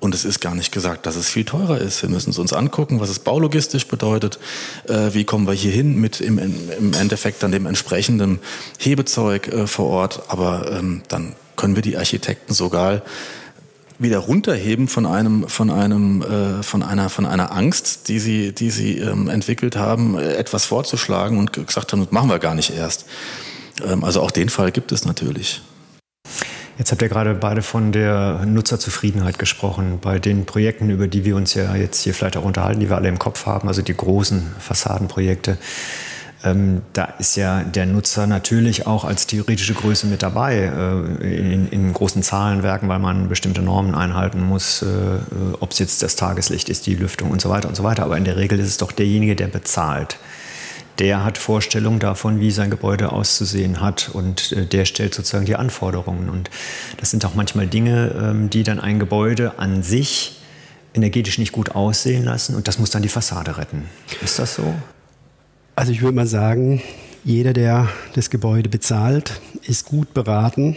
Und 0.00 0.14
es 0.14 0.26
ist 0.26 0.42
gar 0.42 0.54
nicht 0.54 0.70
gesagt, 0.70 1.06
dass 1.06 1.16
es 1.16 1.30
viel 1.30 1.46
teurer 1.46 1.78
ist. 1.78 2.02
Wir 2.02 2.10
müssen 2.10 2.28
es 2.28 2.38
uns 2.38 2.52
angucken, 2.52 3.00
was 3.00 3.08
es 3.08 3.18
baulogistisch 3.18 3.86
bedeutet. 3.86 4.38
Äh, 4.86 5.14
wie 5.14 5.24
kommen 5.24 5.46
wir 5.46 5.54
hier 5.54 5.72
hin 5.72 5.98
mit 5.98 6.20
im, 6.20 6.38
im 6.38 6.92
Endeffekt 6.92 7.42
dann 7.42 7.52
dem 7.52 7.64
entsprechenden 7.64 8.38
Hebezeug 8.78 9.48
äh, 9.48 9.66
vor 9.66 9.86
Ort. 9.86 10.24
Aber 10.28 10.70
ähm, 10.70 11.00
dann 11.08 11.36
können 11.56 11.74
wir 11.74 11.82
die 11.82 11.96
Architekten 11.96 12.52
sogar 12.52 13.00
wieder 13.98 14.18
runterheben 14.18 14.88
von 14.88 15.06
einem, 15.06 15.48
von 15.48 15.70
einem, 15.70 16.20
äh, 16.20 16.62
von 16.62 16.82
einer, 16.82 17.08
von 17.08 17.24
einer 17.24 17.50
Angst, 17.50 18.08
die 18.08 18.18
sie, 18.18 18.52
die 18.52 18.68
sie 18.68 18.98
ähm, 18.98 19.30
entwickelt 19.30 19.74
haben, 19.74 20.18
etwas 20.18 20.66
vorzuschlagen 20.66 21.38
und 21.38 21.54
gesagt 21.54 21.92
haben, 21.92 22.00
das 22.00 22.12
machen 22.12 22.28
wir 22.28 22.38
gar 22.38 22.54
nicht 22.54 22.76
erst. 22.76 23.06
Ähm, 23.84 24.04
also 24.04 24.20
auch 24.20 24.30
den 24.30 24.48
Fall 24.48 24.72
gibt 24.72 24.92
es 24.92 25.04
natürlich. 25.04 25.62
Jetzt 26.78 26.90
habt 26.90 27.02
ihr 27.02 27.08
gerade 27.08 27.34
beide 27.34 27.62
von 27.62 27.92
der 27.92 28.44
Nutzerzufriedenheit 28.46 29.38
gesprochen. 29.38 29.98
Bei 30.00 30.18
den 30.18 30.46
Projekten, 30.46 30.90
über 30.90 31.06
die 31.06 31.24
wir 31.24 31.36
uns 31.36 31.54
ja 31.54 31.74
jetzt 31.76 32.02
hier 32.02 32.14
vielleicht 32.14 32.36
auch 32.36 32.44
unterhalten, 32.44 32.80
die 32.80 32.88
wir 32.88 32.96
alle 32.96 33.08
im 33.08 33.18
Kopf 33.18 33.46
haben, 33.46 33.68
also 33.68 33.82
die 33.82 33.94
großen 33.94 34.54
Fassadenprojekte, 34.58 35.58
ähm, 36.44 36.82
da 36.92 37.04
ist 37.18 37.36
ja 37.36 37.62
der 37.62 37.86
Nutzer 37.86 38.26
natürlich 38.26 38.86
auch 38.86 39.04
als 39.04 39.26
theoretische 39.26 39.74
Größe 39.74 40.06
mit 40.06 40.22
dabei 40.22 40.56
äh, 40.56 41.36
in, 41.36 41.68
in, 41.68 41.92
großen 41.92 42.22
Zahlenwerken, 42.22 42.88
weil 42.88 42.98
man 42.98 43.28
bestimmte 43.28 43.62
Normen 43.62 43.94
einhalten 43.94 44.42
muss, 44.42 44.82
äh, 44.82 44.86
ob 45.60 45.70
es 45.70 45.78
jetzt 45.78 46.02
das 46.02 46.16
Tageslicht 46.16 46.68
ist, 46.68 46.86
die 46.86 46.96
Lüftung 46.96 47.30
und 47.30 47.40
so 47.40 47.48
weiter 47.48 47.68
und 47.68 47.76
so 47.76 47.84
weiter. 47.84 48.02
Aber 48.02 48.16
in 48.16 48.24
der 48.24 48.36
Regel 48.36 48.58
ist 48.58 48.66
es 48.66 48.76
doch 48.76 48.90
derjenige, 48.90 49.36
der 49.36 49.46
bezahlt 49.46 50.18
der 50.98 51.24
hat 51.24 51.38
Vorstellungen 51.38 51.98
davon, 51.98 52.40
wie 52.40 52.50
sein 52.50 52.70
Gebäude 52.70 53.12
auszusehen 53.12 53.80
hat 53.80 54.10
und 54.12 54.52
äh, 54.52 54.66
der 54.66 54.84
stellt 54.84 55.14
sozusagen 55.14 55.46
die 55.46 55.56
Anforderungen. 55.56 56.28
Und 56.28 56.50
das 56.98 57.10
sind 57.10 57.24
auch 57.24 57.34
manchmal 57.34 57.66
Dinge, 57.66 58.14
ähm, 58.20 58.50
die 58.50 58.62
dann 58.62 58.80
ein 58.80 58.98
Gebäude 58.98 59.58
an 59.58 59.82
sich 59.82 60.38
energetisch 60.94 61.38
nicht 61.38 61.52
gut 61.52 61.74
aussehen 61.74 62.24
lassen 62.24 62.54
und 62.54 62.68
das 62.68 62.78
muss 62.78 62.90
dann 62.90 63.02
die 63.02 63.08
Fassade 63.08 63.56
retten. 63.56 63.84
Ist 64.22 64.38
das 64.38 64.54
so? 64.54 64.74
Also 65.74 65.92
ich 65.92 66.02
würde 66.02 66.14
mal 66.14 66.26
sagen, 66.26 66.82
jeder, 67.24 67.52
der 67.52 67.88
das 68.14 68.28
Gebäude 68.28 68.68
bezahlt, 68.68 69.40
ist 69.62 69.86
gut 69.86 70.12
beraten, 70.12 70.76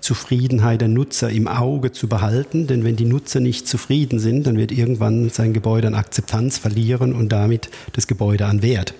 die 0.00 0.06
Zufriedenheit 0.06 0.80
der 0.80 0.88
Nutzer 0.88 1.30
im 1.30 1.46
Auge 1.46 1.92
zu 1.92 2.08
behalten. 2.08 2.66
Denn 2.66 2.84
wenn 2.84 2.96
die 2.96 3.04
Nutzer 3.04 3.40
nicht 3.40 3.68
zufrieden 3.68 4.18
sind, 4.18 4.46
dann 4.46 4.56
wird 4.56 4.72
irgendwann 4.72 5.28
sein 5.28 5.52
Gebäude 5.52 5.88
an 5.88 5.94
Akzeptanz 5.94 6.58
verlieren 6.58 7.12
und 7.12 7.28
damit 7.30 7.70
das 7.92 8.06
Gebäude 8.06 8.46
an 8.46 8.62
Wert. 8.62 8.94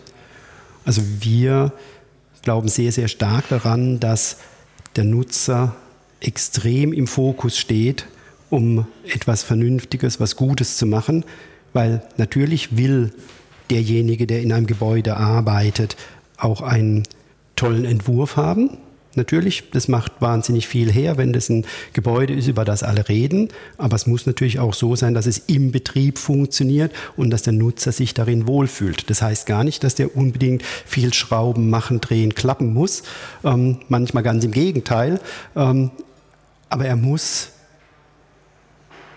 Also 0.85 1.03
wir 1.21 1.73
glauben 2.43 2.69
sehr, 2.69 2.93
sehr 2.93 3.09
stark 3.09 3.49
daran, 3.49 3.99
dass 3.99 4.39
der 4.97 5.05
Nutzer 5.05 5.75
extrem 6.21 6.93
im 6.93 7.07
Fokus 7.07 7.57
steht, 7.57 8.07
um 8.51 8.87
etwas 9.07 9.43
Vernünftiges, 9.43 10.21
was 10.21 10.37
Gutes 10.37 10.77
zu 10.77 10.87
machen, 10.87 11.25
weil 11.73 12.03
natürlich 12.19 12.77
will 12.77 13.13
derjenige, 13.71 14.27
der 14.27 14.43
in 14.43 14.53
einem 14.53 14.67
Gebäude 14.67 15.17
arbeitet, 15.17 15.97
auch 16.37 16.61
einen 16.61 17.05
tollen 17.57 17.85
Entwurf 17.85 18.37
haben, 18.37 18.79
Natürlich, 19.17 19.71
das 19.73 19.89
macht 19.89 20.13
wahnsinnig 20.21 20.69
viel 20.69 20.91
her, 20.91 21.17
wenn 21.17 21.33
das 21.33 21.49
ein 21.49 21.67
Gebäude 21.93 22.33
ist, 22.33 22.47
über 22.47 22.65
das 22.65 22.85
alle 22.85 23.09
reden. 23.09 23.49
Aber 23.77 23.97
es 23.97 24.07
muss 24.07 24.25
natürlich 24.25 24.61
auch 24.61 24.73
so 24.73 24.95
sein, 24.95 25.15
dass 25.15 25.27
es 25.27 25.39
im 25.49 25.73
Betrieb 25.73 26.17
funktioniert 26.17 26.93
und 27.17 27.31
dass 27.31 27.43
der 27.43 27.53
Nutzer 27.53 27.91
sich 27.91 28.15
darin 28.15 28.47
wohlfühlt. 28.47 29.11
Das 29.11 29.21
heißt 29.21 29.47
gar 29.47 29.65
nicht, 29.65 29.83
dass 29.83 29.97
der 29.97 30.17
unbedingt 30.17 30.63
viel 30.63 31.13
Schrauben 31.13 31.71
machen, 31.71 32.01
drehen, 32.01 32.35
klappen 32.37 32.73
muss. 32.73 33.03
Ähm, 33.43 33.79
manchmal 33.89 34.23
ganz 34.23 34.45
im 34.45 34.53
Gegenteil. 34.53 35.21
Ähm, 35.57 35.91
aber 36.69 36.85
er 36.85 36.97
muss 36.97 37.49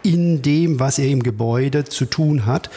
in 0.01 0.41
dem, 0.41 0.79
was 0.79 0.97
er 0.97 1.07
im 1.07 1.21
Gebäude 1.21 1.83
zu 1.83 2.05
tun 2.05 2.47
hat, 2.47 2.71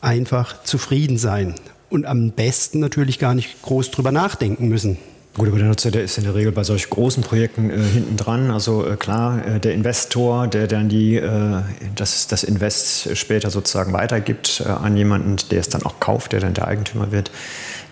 einfach 0.00 0.62
zufrieden 0.62 1.18
sein. 1.18 1.56
Und 1.90 2.06
am 2.06 2.30
besten 2.30 2.78
natürlich 2.78 3.18
gar 3.18 3.34
nicht 3.34 3.60
groß 3.62 3.90
drüber 3.90 4.12
nachdenken 4.12 4.68
müssen. 4.68 4.98
Gut, 5.36 5.46
aber 5.46 5.58
der 5.58 5.68
Nutzer, 5.68 5.92
der 5.92 6.02
ist 6.02 6.18
in 6.18 6.24
der 6.24 6.34
Regel 6.34 6.50
bei 6.50 6.64
solch 6.64 6.90
großen 6.90 7.22
Projekten 7.22 7.70
äh, 7.70 7.76
hinten 7.76 8.16
dran. 8.16 8.50
Also 8.50 8.84
äh, 8.84 8.96
klar, 8.96 9.46
äh, 9.46 9.60
der 9.60 9.74
Investor, 9.74 10.48
der 10.48 10.66
dann 10.66 10.88
die, 10.88 11.16
äh, 11.16 11.62
das, 11.94 12.26
das 12.26 12.42
Invest 12.42 13.16
später 13.16 13.48
sozusagen 13.48 13.92
weitergibt 13.92 14.60
äh, 14.66 14.68
an 14.68 14.96
jemanden, 14.96 15.36
der 15.52 15.60
es 15.60 15.68
dann 15.68 15.84
auch 15.84 16.00
kauft, 16.00 16.32
der 16.32 16.40
dann 16.40 16.54
der 16.54 16.66
Eigentümer 16.66 17.12
wird, 17.12 17.30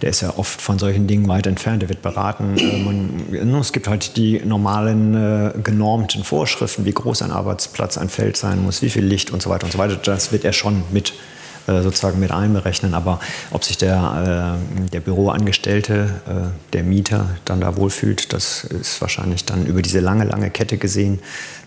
der 0.03 0.11
ist 0.11 0.21
ja 0.21 0.35
oft 0.37 0.61
von 0.61 0.81
solchen 0.81 1.07
Dingen 1.07 1.29
weit 1.29 1.47
entfernt. 1.47 1.83
Der 1.83 1.89
wird 1.89 2.03
beraten. 2.03 2.57
Äh, 2.59 2.83
man, 2.83 3.61
es 3.61 3.73
gibt 3.73 3.87
halt 3.87 4.17
die 4.17 4.41
normalen 4.45 5.63
genormten 5.63 6.25
Vorschriften, 6.25 6.85
wie 6.87 6.93
groß 6.93 7.23
ein 7.23 7.31
Arbeitsplatz, 7.31 7.99
ein 7.99 8.09
Feld 8.09 8.37
sein 8.37 8.61
muss, 8.65 8.83
wie 8.83 8.91
viel 8.91 9.05
Licht 9.05 9.31
und 9.31 9.43
so 9.43 9.51
weiter 9.51 9.65
und 9.65 9.73
so 9.73 9.79
weiter. 9.79 9.95
Das 9.95 10.33
wird 10.33 10.45
er 10.45 10.53
schon 10.53 10.83
mit 10.91 11.13
äh, 11.69 11.83
sozusagen 11.83 12.19
mit 12.19 12.31
einberechnen. 12.31 12.95
Aber 12.95 13.21
ob 13.51 13.65
sich 13.65 13.77
der, 13.77 14.57
äh, 14.57 14.89
der 14.89 15.01
Büroangestellte, 15.01 16.11
äh, 16.27 16.73
der 16.73 16.83
Mieter 16.83 17.29
dann 17.45 17.61
da 17.61 17.77
wohlfühlt, 17.77 18.33
das 18.33 18.65
ist 18.65 19.01
wahrscheinlich 19.01 19.45
dann 19.45 19.67
über 19.67 19.83
diese 19.83 20.01
lange, 20.01 20.25
lange 20.25 20.51
Kette 20.51 20.79
gesehen 20.79 21.21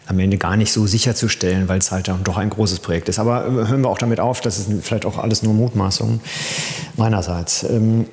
am 0.08 0.20
Ende 0.20 0.38
gar 0.38 0.58
nicht 0.58 0.74
so 0.74 0.88
sicherzustellen, 0.88 1.70
weil 1.70 1.78
es 1.78 1.92
halt 1.92 2.08
dann 2.08 2.24
doch 2.24 2.38
ein 2.38 2.50
großes 2.50 2.80
Projekt 2.80 3.10
ist. 3.10 3.20
Aber 3.20 3.46
hören 3.46 3.82
wir 3.82 3.90
auch 3.90 3.98
damit 3.98 4.20
auf, 4.20 4.42
das 4.42 4.60
ist 4.60 4.70
vielleicht 4.82 5.06
auch 5.06 5.18
alles 5.18 5.44
nur 5.44 5.54
Mutmaßungen 5.54 6.20
meinerseits. 6.98 7.64
Ähm, 7.64 8.08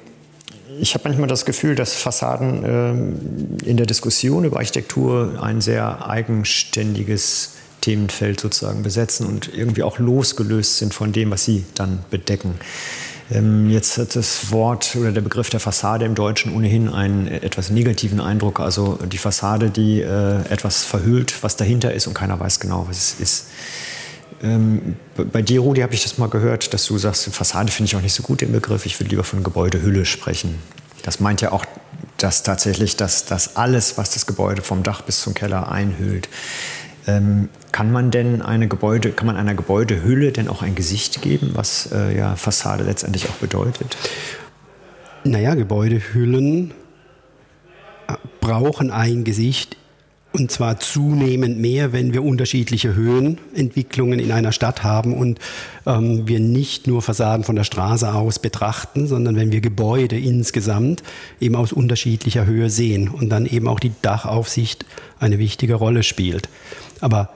ich 0.81 0.95
habe 0.95 1.09
manchmal 1.09 1.29
das 1.29 1.45
Gefühl, 1.45 1.75
dass 1.75 1.95
Fassaden 1.95 2.63
ähm, 2.65 3.57
in 3.65 3.77
der 3.77 3.87
Diskussion 3.87 4.45
über 4.45 4.59
Architektur 4.59 5.39
ein 5.43 5.61
sehr 5.61 6.09
eigenständiges 6.09 7.55
Themenfeld 7.81 8.41
sozusagen 8.41 8.83
besetzen 8.83 9.27
und 9.27 9.53
irgendwie 9.55 9.83
auch 9.83 9.99
losgelöst 9.99 10.79
sind 10.79 10.95
von 10.95 11.13
dem, 11.13 11.31
was 11.31 11.45
sie 11.45 11.65
dann 11.75 12.01
bedecken. 12.11 12.55
Ähm, 13.31 13.69
jetzt 13.69 13.99
hat 13.99 14.17
das 14.17 14.51
Wort 14.51 14.97
oder 14.97 15.13
der 15.13 15.21
Begriff 15.21 15.51
der 15.51 15.61
Fassade 15.61 16.05
im 16.05 16.15
Deutschen 16.15 16.55
ohnehin 16.55 16.89
einen 16.89 17.29
etwas 17.29 17.71
negativen 17.71 18.21
Eindruck. 18.21 18.61
Also 18.61 18.99
die 19.05 19.19
Fassade, 19.19 19.71
die 19.71 20.01
äh, 20.01 20.41
etwas 20.49 20.85
verhüllt, 20.85 21.43
was 21.43 21.57
dahinter 21.57 21.93
ist 21.93 22.07
und 22.07 22.15
keiner 22.15 22.41
weiß 22.41 22.61
genau, 22.61 22.87
was 22.89 22.97
es 22.97 23.21
ist. 23.21 23.47
Ähm, 24.43 24.97
bei 25.33 25.43
dir, 25.43 25.61
Rudi, 25.61 25.81
habe 25.83 25.95
ich 25.95 26.03
das 26.05 26.17
mal 26.17 26.29
gehört, 26.29 26.73
dass 26.73 26.87
du 26.87 26.97
sagst, 26.97 27.25
Fassade 27.35 27.71
finde 27.71 27.89
ich 27.89 27.97
auch 27.97 28.03
nicht 28.03 28.15
so 28.15 28.23
gut 28.23 28.41
den 28.41 28.53
Begriff. 28.53 28.87
Ich 28.87 28.99
würde 28.99 29.11
lieber 29.11 29.25
von 29.25 29.43
Gebäudehülle 29.43 30.07
sprechen. 30.07 30.55
Das 31.03 31.21
meint 31.21 31.41
ja 31.41 31.53
auch, 31.53 31.65
dass 32.17 32.43
tatsächlich 32.43 32.97
das, 32.97 33.27
das 33.27 33.57
alles, 33.57 33.99
was 33.99 34.13
das 34.13 34.27
Gebäude 34.27 34.63
vom 34.63 34.83
Dach 34.83 35.03
bis 35.03 35.21
zum 35.21 35.35
Keller 35.35 35.71
einhüllt, 35.71 36.29
ähm, 37.09 37.49
kann 37.73 37.91
man 37.91 38.11
denn 38.11 38.43
eine 38.43 38.69
Gebäude, 38.69 39.11
kann 39.11 39.27
man 39.27 39.37
einer 39.37 39.55
Gebäudehülle 39.55 40.31
denn 40.31 40.47
auch 40.47 40.63
ein 40.63 40.75
Gesicht 40.75 41.23
geben, 41.23 41.53
was 41.55 41.91
äh, 41.91 42.17
ja 42.17 42.37
Fassade 42.37 42.85
letztendlich 42.85 43.29
auch 43.29 43.37
bedeutet? 43.37 43.97
Naja, 45.25 45.55
Gebäudehüllen 45.55 46.73
äh, 48.07 48.15
brauchen 48.41 48.91
ein 48.91 49.25
Gesicht 49.25 49.77
und 50.33 50.51
zwar 50.51 50.79
zunehmend 50.79 51.59
mehr, 51.59 51.93
wenn 51.93 52.13
wir 52.13 52.23
unterschiedliche 52.23 52.95
Höhenentwicklungen 52.95 54.19
in 54.19 54.31
einer 54.31 54.53
Stadt 54.53 54.85
haben 54.85 55.15
und 55.15 55.39
ähm, 55.87 56.29
wir 56.29 56.39
nicht 56.39 56.87
nur 56.87 57.01
Fassaden 57.01 57.45
von 57.45 57.57
der 57.57 57.65
Straße 57.65 58.13
aus 58.13 58.39
betrachten, 58.39 59.07
sondern 59.07 59.37
wenn 59.37 59.51
wir 59.51 59.63
Gebäude 59.63 60.19
insgesamt 60.19 61.03
eben 61.41 61.57
aus 61.57 61.73
unterschiedlicher 61.73 62.45
Höhe 62.45 62.69
sehen 62.69 63.09
und 63.09 63.31
dann 63.31 63.47
eben 63.47 63.67
auch 63.67 63.81
die 63.81 63.93
Dachaufsicht 64.03 64.85
eine 65.19 65.39
wichtige 65.39 65.75
Rolle 65.75 66.03
spielt. 66.03 66.49
Aber 67.01 67.29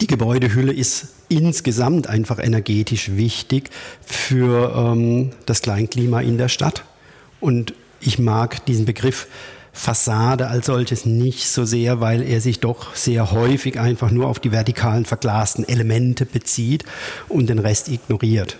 die 0.00 0.06
Gebäudehülle 0.06 0.72
ist 0.72 1.08
insgesamt 1.28 2.06
einfach 2.06 2.38
energetisch 2.38 3.16
wichtig 3.16 3.70
für 4.04 4.74
ähm, 4.76 5.30
das 5.46 5.62
Kleinklima 5.62 6.20
in 6.20 6.38
der 6.38 6.48
Stadt. 6.48 6.84
Und 7.40 7.74
ich 8.00 8.18
mag 8.18 8.64
diesen 8.66 8.84
Begriff 8.84 9.26
Fassade 9.74 10.48
als 10.48 10.66
solches 10.66 11.06
nicht 11.06 11.48
so 11.48 11.64
sehr, 11.64 12.00
weil 12.00 12.22
er 12.22 12.42
sich 12.42 12.60
doch 12.60 12.94
sehr 12.94 13.32
häufig 13.32 13.80
einfach 13.80 14.10
nur 14.10 14.28
auf 14.28 14.38
die 14.38 14.52
vertikalen 14.52 15.06
verglasten 15.06 15.66
Elemente 15.66 16.26
bezieht 16.26 16.84
und 17.28 17.48
den 17.48 17.58
Rest 17.58 17.88
ignoriert. 17.88 18.58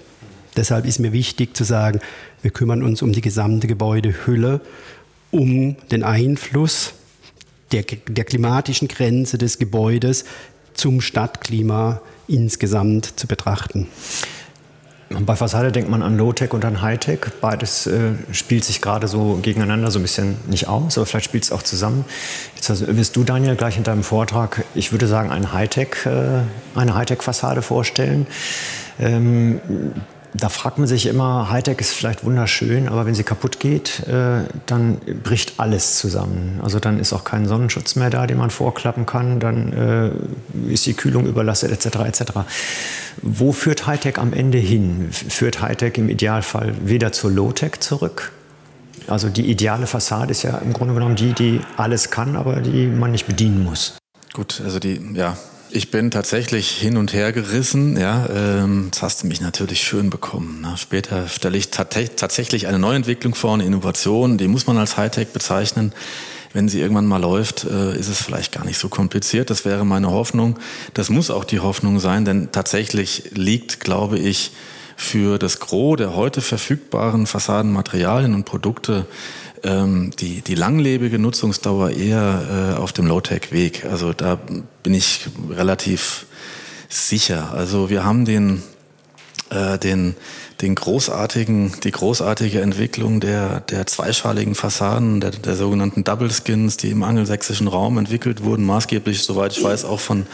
Deshalb 0.57 0.87
ist 0.87 0.99
mir 1.01 1.13
wichtig 1.13 1.55
zu 1.57 1.65
sagen, 1.65 2.01
wir 2.41 2.51
kümmern 2.51 2.83
uns 2.83 3.03
um 3.03 3.13
die 3.13 3.21
gesamte 3.21 3.67
Gebäudehülle, 3.67 4.63
um 5.31 5.77
den 5.91 6.03
Einfluss 6.03 6.95
der, 7.73 7.85
der 8.09 8.25
klimatischen 8.25 8.89
Grenze 8.89 9.39
des 9.39 9.59
Gebäudes 9.59 10.25
zum 10.75 11.01
Stadtklima 11.01 12.01
insgesamt 12.29 13.19
zu 13.19 13.27
betrachten. 13.27 13.89
Bei 15.21 15.37
Fassade 15.37 15.73
denkt 15.73 15.91
man 15.91 16.03
an 16.03 16.17
Low-Tech 16.17 16.53
und 16.53 16.65
an 16.65 16.81
High-Tech. 16.81 17.19
Beides 17.41 17.87
äh, 17.87 18.13
spielt 18.33 18.65
sich 18.65 18.81
gerade 18.81 19.09
so 19.09 19.39
gegeneinander 19.43 19.91
so 19.91 19.99
ein 19.99 20.03
bisschen 20.03 20.37
nicht 20.47 20.69
aus, 20.69 20.97
aber 20.97 21.07
vielleicht 21.07 21.27
spielt 21.27 21.45
es 21.45 21.53
auch 21.53 21.63
zusammen. 21.63 22.05
Jetzt 22.57 22.87
wirst 22.97 23.17
du, 23.17 23.25
Daniel, 23.25 23.57
gleich 23.57 23.77
in 23.77 23.83
deinem 23.83 24.05
Vortrag, 24.05 24.65
ich 24.75 24.91
würde 24.93 25.07
sagen, 25.07 25.31
ein 25.31 25.53
Hightech, 25.53 26.07
äh, 26.07 26.45
eine 26.75 26.95
Hightech-Fassade 26.95 27.63
vorstellen. 27.63 28.27
Ähm, 28.99 29.61
da 30.35 30.49
fragt 30.49 30.79
man 30.79 30.87
sich 30.87 31.07
immer, 31.07 31.51
Hightech 31.51 31.79
ist 31.79 31.93
vielleicht 31.93 32.25
wunderschön, 32.25 32.89
aber 32.89 33.05
wenn 33.05 33.15
sie 33.15 33.23
kaputt 33.23 33.61
geht, 33.61 34.07
äh, 34.07 34.45
dann 34.67 34.99
bricht 35.23 35.61
alles 35.61 35.99
zusammen. 35.99 36.61
Also 36.63 36.81
dann 36.81 36.99
ist 36.99 37.13
auch 37.13 37.25
kein 37.25 37.47
Sonnenschutz 37.47 37.97
mehr 37.97 38.09
da, 38.09 38.27
den 38.27 38.39
man 38.39 38.51
vorklappen 38.51 39.05
kann, 39.05 39.41
dann 39.41 39.73
äh, 39.73 40.73
ist 40.73 40.87
die 40.87 40.95
Kühlung 40.95 41.27
überlastet 41.27 41.71
etc. 41.71 41.97
etc. 42.07 42.23
Wo 43.21 43.53
führt 43.53 43.87
Hightech 43.87 44.19
am 44.19 44.33
Ende 44.33 44.59
hin? 44.59 45.09
Führt 45.13 45.61
Hightech 45.61 45.99
im 45.99 46.09
Idealfall 46.09 46.75
wieder 46.83 47.13
zur 47.13 47.31
Low-Tech 47.31 47.81
zurück? 47.81 48.33
Also 49.09 49.29
die 49.29 49.51
ideale 49.51 49.87
Fassade 49.87 50.31
ist 50.31 50.43
ja 50.45 50.57
im 50.59 50.73
Grunde 50.73 50.95
genommen 50.95 51.17
die, 51.17 51.35
die 51.35 51.61
alles 51.77 52.11
kann, 52.11 52.37
aber 52.37 52.61
die 52.61 52.87
man 52.87 53.11
nicht 53.11 53.27
bedienen 53.27 53.65
muss. 53.65 53.99
Gut, 54.33 54.63
also 54.65 54.79
die, 54.79 54.99
ja, 55.13 55.37
ich 55.73 55.91
bin 55.91 56.11
tatsächlich 56.11 56.71
hin 56.71 56.97
und 56.97 57.13
her 57.13 57.33
gerissen. 57.33 57.97
Ja, 57.97 58.29
ähm, 58.29 58.87
jetzt 58.87 59.03
hast 59.03 59.23
du 59.23 59.27
mich 59.27 59.41
natürlich 59.41 59.83
schön 59.83 60.11
bekommen. 60.11 60.61
Ne? 60.61 60.75
Später 60.77 61.29
stelle 61.29 61.57
ich 61.57 61.71
tatsächlich 61.71 62.67
eine 62.67 62.79
Neuentwicklung 62.79 63.35
vor, 63.35 63.55
eine 63.55 63.65
Innovation. 63.65 64.39
Die 64.39 64.49
muss 64.49 64.67
man 64.67 64.77
als 64.79 64.97
Hightech 64.97 65.29
bezeichnen. 65.29 65.93
Wenn 66.53 66.69
sie 66.69 66.81
irgendwann 66.81 67.07
mal 67.07 67.21
läuft, 67.21 67.65
äh, 67.65 67.97
ist 67.97 68.09
es 68.09 68.23
vielleicht 68.23 68.53
gar 68.53 68.65
nicht 68.65 68.79
so 68.79 68.89
kompliziert. 68.89 69.49
Das 69.49 69.65
wäre 69.65 69.87
meine 69.87 70.11
Hoffnung. 70.11 70.59
Das 70.93 71.09
muss 71.09 71.31
auch 71.31 71.45
die 71.45 71.61
Hoffnung 71.61 71.99
sein, 71.99 72.25
denn 72.25 72.53
tatsächlich 72.53 73.31
liegt, 73.33 73.81
glaube 73.81 74.19
ich, 74.19 74.53
für 74.97 75.39
das 75.39 75.59
Gros 75.59 75.97
der 75.97 76.15
heute 76.15 76.43
verfügbaren 76.43 77.27
Fassadenmaterialien 77.27 78.35
und 78.35 78.45
Produkte 78.45 79.07
ähm, 79.65 80.11
die, 80.19 80.41
die 80.41 80.55
langlebige 80.55 81.19
Nutzungsdauer 81.19 81.91
eher 81.91 82.75
äh, 82.77 82.81
auf 82.81 82.93
dem 82.93 83.07
Low-Tech-Weg. 83.07 83.85
Also 83.85 84.13
da 84.13 84.39
bin 84.83 84.95
ich 84.95 85.29
relativ 85.51 86.27
sicher. 86.89 87.53
Also 87.53 87.89
wir 87.91 88.05
haben 88.05 88.25
den, 88.25 88.63
äh, 89.51 89.79
den, 89.79 90.15
den 90.61 90.75
großartigen, 90.75 91.73
die 91.85 91.91
großartige 91.91 92.61
Entwicklung 92.61 93.21
der, 93.21 93.61
der 93.61 93.87
zweischaligen 93.87 94.55
Fassaden, 94.55 95.21
der, 95.21 95.31
der 95.31 95.57
sogenannten 95.57 96.05
Double 96.05 96.31
Skins, 96.31 96.77
die 96.77 96.91
im 96.91 97.03
angelsächsischen 97.03 97.69
Raum 97.69 97.99
entwickelt 97.99 98.45
wurden, 98.45 98.65
maßgeblich, 98.65 99.23
soweit 99.23 99.57
ich 99.57 99.63
weiß, 99.63 99.85
auch 99.85 100.01
von 100.01 100.27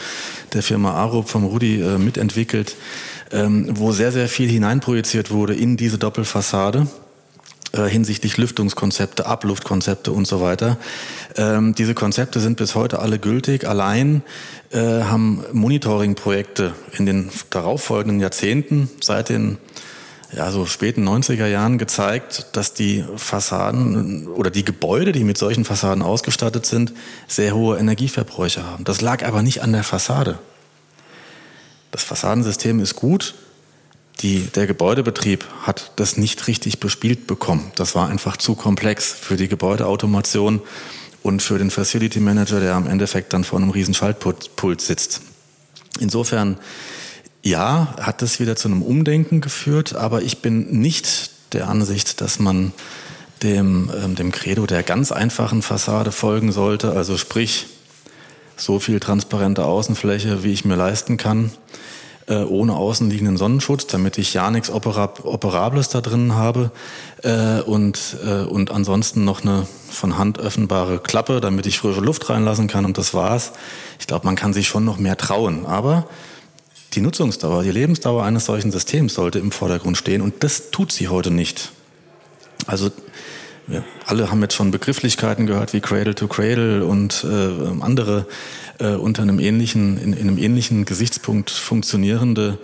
der 0.53 0.63
Firma 0.63 0.93
Arup, 0.93 1.29
vom 1.29 1.45
Rudi 1.45 1.81
äh, 1.81 1.99
mitentwickelt, 1.99 2.77
ähm, 3.31 3.69
wo 3.79 3.93
sehr, 3.93 4.13
sehr 4.13 4.29
viel 4.29 4.49
hineinprojiziert 4.49 5.31
wurde 5.31 5.55
in 5.55 5.77
diese 5.77 5.99
Doppelfassade 5.99 6.87
hinsichtlich 7.77 8.37
Lüftungskonzepte, 8.37 9.27
Abluftkonzepte 9.27 10.13
und 10.13 10.27
so 10.27 10.41
weiter. 10.41 10.79
Ähm, 11.37 11.75
diese 11.75 11.95
Konzepte 11.95 12.41
sind 12.41 12.57
bis 12.57 12.75
heute 12.75 12.99
alle 12.99 13.19
gültig. 13.19 13.67
Allein 13.67 14.23
äh, 14.71 14.79
haben 14.79 15.45
Monitoring-Projekte 15.53 16.73
in 16.97 17.07
den 17.07 17.31
darauffolgenden 17.51 18.21
Jahrzehnten 18.21 18.91
seit 19.01 19.29
den 19.29 19.59
ja, 20.33 20.51
so 20.51 20.67
späten 20.67 21.09
90er 21.09 21.47
Jahren 21.47 21.79
gezeigt, 21.79 22.49
dass 22.53 22.75
die 22.75 23.05
Fassaden 23.17 24.29
oder 24.29 24.51
die 24.51 24.65
Gebäude, 24.65 25.13
die 25.13 25.25
mit 25.25 25.39
solchen 25.39 25.65
Fassaden 25.65 26.03
ausgestattet 26.03 26.67
sind, 26.67 26.93
sehr 27.27 27.55
hohe 27.55 27.79
Energieverbräuche 27.79 28.65
haben. 28.65 28.85
Das 28.85 29.01
lag 29.01 29.25
aber 29.25 29.43
nicht 29.43 29.63
an 29.63 29.73
der 29.73 29.85
Fassade. 29.85 30.39
Das 31.91 32.03
Fassadensystem 32.03 32.81
ist 32.81 32.97
gut, 32.97 33.35
die, 34.21 34.41
der 34.41 34.67
Gebäudebetrieb 34.67 35.45
hat 35.63 35.93
das 35.97 36.17
nicht 36.17 36.47
richtig 36.49 36.81
bespielt 36.81 37.27
bekommen. 37.27 37.71
Das 37.77 37.95
war 37.95 38.09
einfach 38.09 38.37
zu 38.37 38.55
komplex 38.55 39.13
für 39.13 39.37
die 39.37 39.49
Gebäudeautomation 39.49 40.61
und 41.23 41.43
für 41.43 41.59
den 41.59 41.71
Facility 41.71 42.21
Manager, 42.21 42.61
der 42.61 42.75
am 42.75 42.89
Endeffekt 42.89 43.33
dann 43.33 43.45
vor 43.45 43.59
einem 43.59 43.71
riesen 43.71 43.95
Schaltpult 43.95 44.81
sitzt. 44.81 45.23
Insofern, 46.01 46.59
ja, 47.43 47.95
hat 48.01 48.23
das 48.23 48.41
wieder 48.41 48.57
zu 48.57 48.69
einem 48.69 48.83
Umdenken 48.83 49.41
geführt, 49.41 49.95
aber 49.95 50.23
ich 50.23 50.43
bin 50.43 50.81
nicht 50.81 51.31
der 51.53 51.69
Ansicht, 51.69 52.21
dass 52.21 52.39
man 52.39 52.73
dem, 53.43 53.91
ähm, 54.03 54.15
dem 54.17 54.33
Credo 54.33 54.67
der 54.67 54.83
ganz 54.83 55.13
einfachen 55.13 55.63
Fassade 55.63 56.13
folgen 56.13 56.51
sollte, 56.51 56.93
also 56.93 57.17
sprich 57.17 57.67
so 58.57 58.81
viel 58.81 58.99
transparente 58.99 59.65
Außenfläche, 59.65 60.43
wie 60.43 60.53
ich 60.53 60.65
mir 60.65 60.75
leisten 60.75 61.17
kann, 61.17 61.53
äh, 62.29 62.45
ohne 62.45 62.75
außenliegenden 62.75 63.37
Sonnenschutz, 63.37 63.87
damit 63.87 64.19
ich 64.19 64.35
ja 64.35 64.51
nichts 64.51 64.71
Operab 64.71 65.25
Operables 65.25 65.89
da 65.89 66.01
drin 66.01 66.35
habe 66.35 66.71
äh, 67.23 67.61
und, 67.61 68.17
äh, 68.25 68.45
und 68.45 68.71
ansonsten 68.71 69.25
noch 69.25 69.43
eine 69.43 69.67
von 69.91 70.19
Hand 70.19 70.39
öffnbare 70.39 70.99
Klappe, 70.99 71.41
damit 71.41 71.67
ich 71.67 71.79
frische 71.79 72.01
Luft 72.01 72.29
reinlassen 72.29 72.69
kann 72.69 72.85
und 72.85 72.99
das 72.99 73.15
war's. 73.15 73.53
Ich 73.99 74.07
glaube, 74.07 74.27
man 74.27 74.37
kann 74.37 74.53
sich 74.53 74.69
schon 74.69 74.85
noch 74.85 74.99
mehr 74.99 75.17
trauen, 75.17 75.67
aber 75.67 76.07
die 76.95 77.01
Nutzungsdauer, 77.01 77.63
die 77.63 77.71
Lebensdauer 77.71 78.25
eines 78.25 78.45
solchen 78.45 78.71
Systems 78.71 79.15
sollte 79.15 79.39
im 79.39 79.51
Vordergrund 79.51 79.97
stehen 79.97 80.23
und 80.23 80.43
das 80.45 80.71
tut 80.71 80.93
sie 80.93 81.09
heute 81.09 81.31
nicht. 81.31 81.73
Also 82.67 82.91
wir 83.67 83.85
alle 84.07 84.31
haben 84.31 84.41
jetzt 84.41 84.55
schon 84.55 84.71
Begrifflichkeiten 84.71 85.47
gehört 85.47 85.75
wie 85.75 85.81
Cradle 85.81 86.15
to 86.15 86.27
Cradle 86.27 86.85
und 86.87 87.25
äh, 87.25 87.83
andere 87.83 88.27
äh, 88.79 88.95
unter 88.95 89.23
einem 89.23 89.39
ähnlichen, 89.39 89.99
in, 89.99 90.13
in, 90.13 90.29
einem 90.29 90.39
ähnlichen 90.39 90.85
Gesichtspunkt 90.85 91.51
funktionierende 91.51 92.59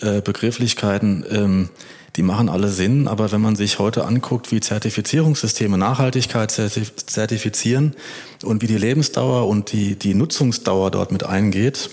äh, 0.00 0.20
Begrifflichkeiten. 0.20 1.24
Ähm, 1.30 1.68
die 2.16 2.22
machen 2.22 2.48
alle 2.48 2.68
Sinn, 2.68 3.06
aber 3.06 3.30
wenn 3.30 3.40
man 3.40 3.54
sich 3.54 3.78
heute 3.78 4.04
anguckt, 4.04 4.50
wie 4.50 4.60
Zertifizierungssysteme 4.60 5.78
Nachhaltigkeit 5.78 6.50
zertifizieren 6.50 7.94
und 8.42 8.62
wie 8.62 8.66
die 8.66 8.76
Lebensdauer 8.76 9.46
und 9.46 9.70
die, 9.72 9.94
die 9.94 10.14
Nutzungsdauer 10.14 10.90
dort 10.90 11.12
mit 11.12 11.24
eingeht 11.24 11.90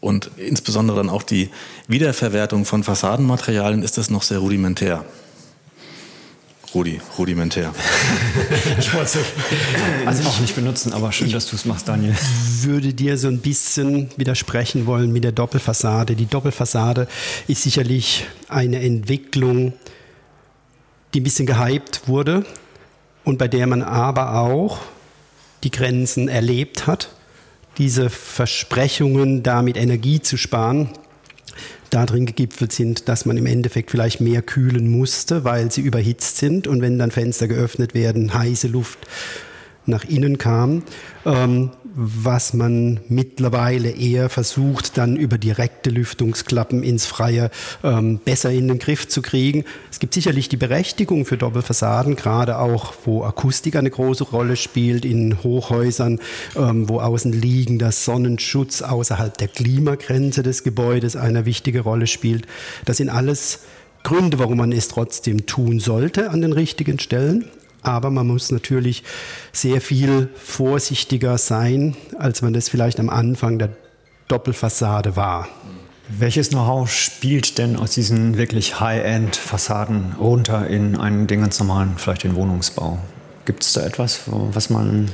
und 0.00 0.30
insbesondere 0.38 0.96
dann 0.96 1.10
auch 1.10 1.22
die 1.22 1.50
Wiederverwertung 1.88 2.64
von 2.64 2.82
Fassadenmaterialien, 2.84 3.82
ist 3.82 3.98
das 3.98 4.08
noch 4.08 4.22
sehr 4.22 4.38
rudimentär. 4.38 5.04
Rudi, 6.74 7.00
rudimentär. 7.18 7.74
ich 8.78 8.94
wollte 8.94 9.18
es 9.18 10.06
also 10.06 10.28
auch 10.28 10.38
nicht 10.40 10.54
benutzen, 10.54 10.92
aber 10.92 11.10
schön, 11.10 11.30
dass 11.32 11.46
du 11.46 11.56
es 11.56 11.64
machst, 11.64 11.88
Daniel. 11.88 12.14
Würde 12.62 12.94
dir 12.94 13.16
so 13.16 13.28
ein 13.28 13.38
bisschen 13.38 14.10
widersprechen 14.16 14.86
wollen 14.86 15.12
mit 15.12 15.24
der 15.24 15.32
Doppelfassade. 15.32 16.16
Die 16.16 16.26
Doppelfassade 16.26 17.06
ist 17.46 17.62
sicherlich 17.62 18.26
eine 18.48 18.80
Entwicklung, 18.80 19.72
die 21.14 21.20
ein 21.20 21.24
bisschen 21.24 21.46
gehypt 21.46 22.08
wurde 22.08 22.44
und 23.24 23.38
bei 23.38 23.48
der 23.48 23.66
man 23.66 23.82
aber 23.82 24.40
auch 24.40 24.78
die 25.62 25.70
Grenzen 25.70 26.28
erlebt 26.28 26.86
hat. 26.86 27.10
Diese 27.78 28.10
Versprechungen, 28.10 29.42
damit 29.42 29.76
Energie 29.76 30.20
zu 30.20 30.36
sparen, 30.36 30.90
darin 31.90 32.26
gegipfelt 32.26 32.72
sind, 32.72 33.08
dass 33.08 33.26
man 33.26 33.36
im 33.36 33.46
Endeffekt 33.46 33.90
vielleicht 33.90 34.20
mehr 34.20 34.42
kühlen 34.42 34.88
musste, 34.90 35.44
weil 35.44 35.70
sie 35.70 35.80
überhitzt 35.80 36.38
sind 36.38 36.66
und 36.66 36.80
wenn 36.82 36.98
dann 36.98 37.10
Fenster 37.10 37.48
geöffnet 37.48 37.94
werden, 37.94 38.32
heiße 38.32 38.68
Luft 38.68 38.98
nach 39.90 40.04
innen 40.04 40.38
kam, 40.38 40.82
ähm, 41.26 41.70
was 41.94 42.54
man 42.54 43.00
mittlerweile 43.08 43.90
eher 43.90 44.28
versucht, 44.28 44.96
dann 44.96 45.16
über 45.16 45.38
direkte 45.38 45.90
Lüftungsklappen 45.90 46.82
ins 46.82 47.06
Freie 47.06 47.50
ähm, 47.82 48.20
besser 48.24 48.50
in 48.50 48.68
den 48.68 48.78
Griff 48.78 49.08
zu 49.08 49.22
kriegen. 49.22 49.64
Es 49.90 49.98
gibt 49.98 50.14
sicherlich 50.14 50.48
die 50.48 50.56
Berechtigung 50.56 51.26
für 51.26 51.36
Doppelfassaden, 51.36 52.16
gerade 52.16 52.58
auch, 52.58 52.94
wo 53.04 53.24
Akustik 53.24 53.76
eine 53.76 53.90
große 53.90 54.24
Rolle 54.24 54.56
spielt, 54.56 55.04
in 55.04 55.42
Hochhäusern, 55.42 56.20
ähm, 56.56 56.88
wo 56.88 57.00
außen 57.00 57.32
liegender 57.32 57.92
Sonnenschutz 57.92 58.82
außerhalb 58.82 59.36
der 59.36 59.48
Klimagrenze 59.48 60.42
des 60.42 60.62
Gebäudes 60.62 61.16
eine 61.16 61.44
wichtige 61.44 61.80
Rolle 61.80 62.06
spielt. 62.06 62.46
Das 62.84 62.98
sind 62.98 63.08
alles 63.08 63.60
Gründe, 64.02 64.38
warum 64.38 64.58
man 64.58 64.72
es 64.72 64.88
trotzdem 64.88 65.46
tun 65.46 65.80
sollte 65.80 66.30
an 66.30 66.40
den 66.40 66.52
richtigen 66.52 66.98
Stellen. 66.98 67.46
Aber 67.82 68.10
man 68.10 68.26
muss 68.26 68.50
natürlich 68.50 69.02
sehr 69.52 69.80
viel 69.80 70.28
vorsichtiger 70.36 71.38
sein, 71.38 71.96
als 72.18 72.42
man 72.42 72.52
das 72.52 72.68
vielleicht 72.68 73.00
am 73.00 73.08
Anfang 73.08 73.58
der 73.58 73.70
Doppelfassade 74.28 75.16
war. 75.16 75.48
Welches 76.08 76.48
Know-how 76.48 76.90
spielt 76.90 77.58
denn 77.58 77.76
aus 77.76 77.92
diesen 77.92 78.36
wirklich 78.36 78.80
High-End-Fassaden 78.80 80.16
runter 80.18 80.66
in 80.66 80.96
einen 80.96 81.26
den 81.26 81.40
ganz 81.40 81.58
normalen, 81.60 81.94
vielleicht 81.96 82.24
den 82.24 82.34
Wohnungsbau? 82.34 82.98
Gibt 83.44 83.62
es 83.62 83.72
da 83.72 83.82
etwas, 83.82 84.22
was 84.26 84.70
man 84.70 85.08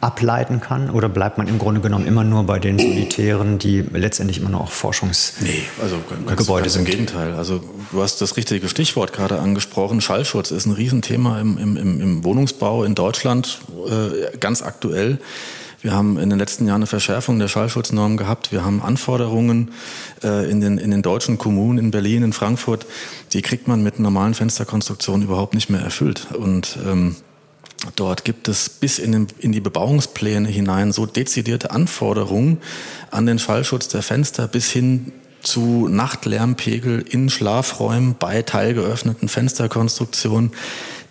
ableiten 0.00 0.60
kann? 0.60 0.90
Oder 0.90 1.08
bleibt 1.08 1.38
man 1.38 1.48
im 1.48 1.58
Grunde 1.58 1.80
genommen 1.80 2.06
immer 2.06 2.24
nur 2.24 2.44
bei 2.44 2.58
den 2.58 2.78
Solitären, 2.78 3.58
die 3.58 3.80
letztendlich 3.80 4.38
immer 4.38 4.50
noch 4.50 4.70
Forschungsgebäude 4.70 5.52
nee, 5.52 5.62
also 5.82 5.96
ganz, 6.26 6.46
ganz 6.46 6.72
sind? 6.72 6.86
Im 6.86 6.90
Gegenteil. 6.90 7.34
Also 7.34 7.62
du 7.92 8.02
hast 8.02 8.20
das 8.20 8.36
richtige 8.36 8.68
Stichwort 8.68 9.12
gerade 9.12 9.38
angesprochen. 9.38 10.00
Schallschutz 10.00 10.50
ist 10.50 10.66
ein 10.66 10.72
Riesenthema 10.72 11.40
im, 11.40 11.58
im, 11.58 11.76
im 11.76 12.24
Wohnungsbau 12.24 12.84
in 12.84 12.94
Deutschland, 12.94 13.60
äh, 13.88 14.36
ganz 14.38 14.62
aktuell. 14.62 15.18
Wir 15.86 15.92
haben 15.92 16.18
in 16.18 16.30
den 16.30 16.38
letzten 16.40 16.66
Jahren 16.66 16.80
eine 16.80 16.86
Verschärfung 16.86 17.38
der 17.38 17.46
Schallschutznorm 17.46 18.16
gehabt. 18.16 18.50
Wir 18.50 18.64
haben 18.64 18.82
Anforderungen 18.82 19.70
äh, 20.24 20.50
in, 20.50 20.60
den, 20.60 20.78
in 20.78 20.90
den 20.90 21.02
deutschen 21.02 21.38
Kommunen, 21.38 21.78
in 21.78 21.90
Berlin, 21.92 22.24
in 22.24 22.32
Frankfurt, 22.32 22.86
die 23.32 23.40
kriegt 23.40 23.68
man 23.68 23.84
mit 23.84 24.00
normalen 24.00 24.34
Fensterkonstruktionen 24.34 25.22
überhaupt 25.22 25.54
nicht 25.54 25.70
mehr 25.70 25.82
erfüllt. 25.82 26.26
Und 26.36 26.76
ähm, 26.84 27.14
Dort 27.94 28.24
gibt 28.24 28.48
es 28.48 28.68
bis 28.68 28.98
in, 28.98 29.12
den, 29.12 29.26
in, 29.38 29.52
die 29.52 29.60
Bebauungspläne 29.60 30.48
hinein 30.48 30.92
so 30.92 31.06
dezidierte 31.06 31.70
Anforderungen 31.70 32.58
an 33.10 33.26
den 33.26 33.38
Schallschutz 33.38 33.88
der 33.88 34.02
Fenster 34.02 34.48
bis 34.48 34.70
hin 34.70 35.12
zu 35.42 35.88
Nachtlärmpegel 35.88 37.04
in 37.08 37.30
Schlafräumen 37.30 38.16
bei 38.18 38.42
teilgeöffneten 38.42 39.28
Fensterkonstruktionen, 39.28 40.52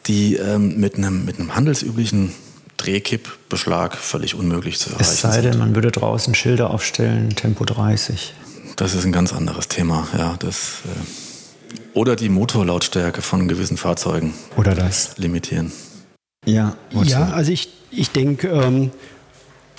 die 0.07 0.35
ähm, 0.35 0.77
mit, 0.79 0.97
einem, 0.97 1.25
mit 1.25 1.39
einem 1.39 1.55
handelsüblichen 1.55 2.33
Drehkippbeschlag 2.77 3.95
völlig 3.95 4.35
unmöglich 4.35 4.77
zu 4.77 4.89
erreichen 4.89 5.05
sind. 5.05 5.29
Es 5.29 5.35
sei 5.35 5.41
denn, 5.41 5.57
man 5.57 5.75
würde 5.75 5.91
draußen 5.91 6.35
Schilder 6.35 6.71
aufstellen, 6.71 7.29
Tempo 7.29 7.63
30. 7.63 8.33
Das 8.75 8.93
ist 8.93 9.05
ein 9.05 9.13
ganz 9.13 9.31
anderes 9.31 9.69
Thema, 9.69 10.07
ja. 10.17 10.35
Das, 10.37 10.81
äh, 10.85 11.97
oder 11.97 12.17
die 12.17 12.27
Motorlautstärke 12.27 13.21
von 13.21 13.47
gewissen 13.47 13.77
Fahrzeugen. 13.77 14.33
Oder 14.57 14.75
das. 14.75 15.17
Limitieren. 15.17 15.71
Ja, 16.45 16.75
ja 17.03 17.29
also 17.29 17.51
ich, 17.51 17.69
ich 17.91 18.11
denke, 18.11 18.47
ähm, 18.47 18.91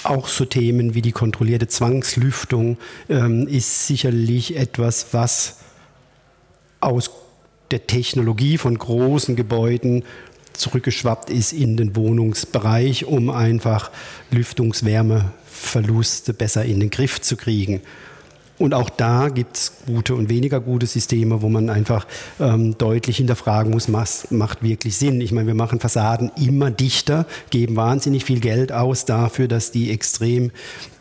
auch 0.02 0.28
so 0.28 0.44
Themen 0.44 0.94
wie 0.94 1.02
die 1.02 1.12
kontrollierte 1.12 1.68
Zwangslüftung 1.68 2.78
ähm, 3.08 3.48
ist 3.48 3.86
sicherlich 3.86 4.56
etwas, 4.56 5.08
was 5.12 5.58
aus 6.80 7.10
der 7.70 7.86
Technologie 7.86 8.58
von 8.58 8.76
großen 8.78 9.36
Gebäuden 9.36 10.04
zurückgeschwappt 10.52 11.30
ist 11.30 11.52
in 11.52 11.76
den 11.76 11.96
Wohnungsbereich, 11.96 13.04
um 13.04 13.30
einfach 13.30 13.90
Lüftungswärmeverluste 14.30 16.32
besser 16.32 16.64
in 16.64 16.80
den 16.80 16.90
Griff 16.90 17.20
zu 17.20 17.36
kriegen. 17.36 17.82
Und 18.58 18.74
auch 18.74 18.88
da 18.88 19.28
gibt 19.28 19.56
es 19.56 19.72
gute 19.86 20.14
und 20.14 20.28
weniger 20.28 20.60
gute 20.60 20.86
Systeme, 20.86 21.42
wo 21.42 21.48
man 21.48 21.68
einfach 21.68 22.06
ähm, 22.40 22.76
deutlich 22.78 23.18
hinterfragen 23.18 23.72
muss, 23.72 23.92
was 23.92 24.30
macht 24.30 24.62
wirklich 24.62 24.96
Sinn. 24.96 25.20
Ich 25.20 25.32
meine, 25.32 25.46
wir 25.46 25.54
machen 25.54 25.80
Fassaden 25.80 26.30
immer 26.36 26.70
dichter, 26.70 27.26
geben 27.50 27.76
wahnsinnig 27.76 28.24
viel 28.24 28.40
Geld 28.40 28.72
aus 28.72 29.04
dafür, 29.04 29.48
dass 29.48 29.72
die 29.72 29.90
extrem 29.90 30.50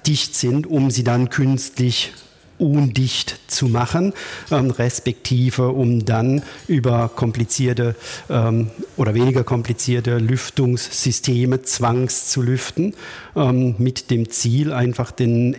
dicht 0.05 0.35
sind, 0.35 0.67
um 0.67 0.91
sie 0.91 1.03
dann 1.03 1.29
künstlich 1.29 2.11
undicht 2.57 3.39
zu 3.47 3.67
machen, 3.67 4.13
ähm, 4.51 4.71
respektive 4.71 5.69
um 5.69 6.05
dann 6.05 6.41
über 6.67 7.09
komplizierte 7.13 7.95
ähm, 8.29 8.69
oder 8.97 9.13
weniger 9.13 9.43
komplizierte 9.43 10.17
Lüftungssysteme 10.17 11.63
zwangs 11.63 12.29
zu 12.29 12.41
lüften, 12.41 12.93
ähm, 13.35 13.75
mit 13.77 14.09
dem 14.09 14.29
Ziel 14.29 14.71
einfach 14.71 15.11
den 15.11 15.57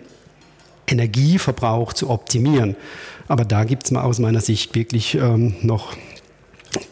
Energieverbrauch 0.87 1.93
zu 1.93 2.09
optimieren. 2.09 2.75
Aber 3.27 3.45
da 3.45 3.63
gibt 3.63 3.85
es 3.85 3.95
aus 3.95 4.19
meiner 4.19 4.41
Sicht 4.41 4.73
wirklich 4.75 5.15
ähm, 5.15 5.55
noch 5.61 5.95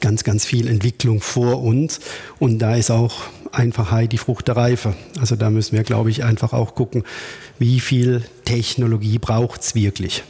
ganz, 0.02 0.24
ganz 0.24 0.46
viel 0.46 0.68
Entwicklung 0.68 1.22
vor 1.22 1.64
uns. 1.64 2.00
Und 2.40 2.60
da 2.60 2.76
ist 2.76 2.92
auch 2.92 3.24
Einfachheit 3.52 4.12
die 4.12 4.18
Frucht 4.18 4.48
der 4.48 4.58
Reife. 4.58 4.96
Also 5.20 5.36
da 5.36 5.50
müssen 5.50 5.76
wir, 5.76 5.84
glaube 5.84 6.10
ich, 6.10 6.24
einfach 6.24 6.54
auch 6.54 6.76
gucken, 6.76 7.04
wie 7.58 7.80
viel 7.80 8.24
Technologie 8.44 9.18
braucht 9.18 9.62
es 9.62 9.76
wirklich. 9.76 10.24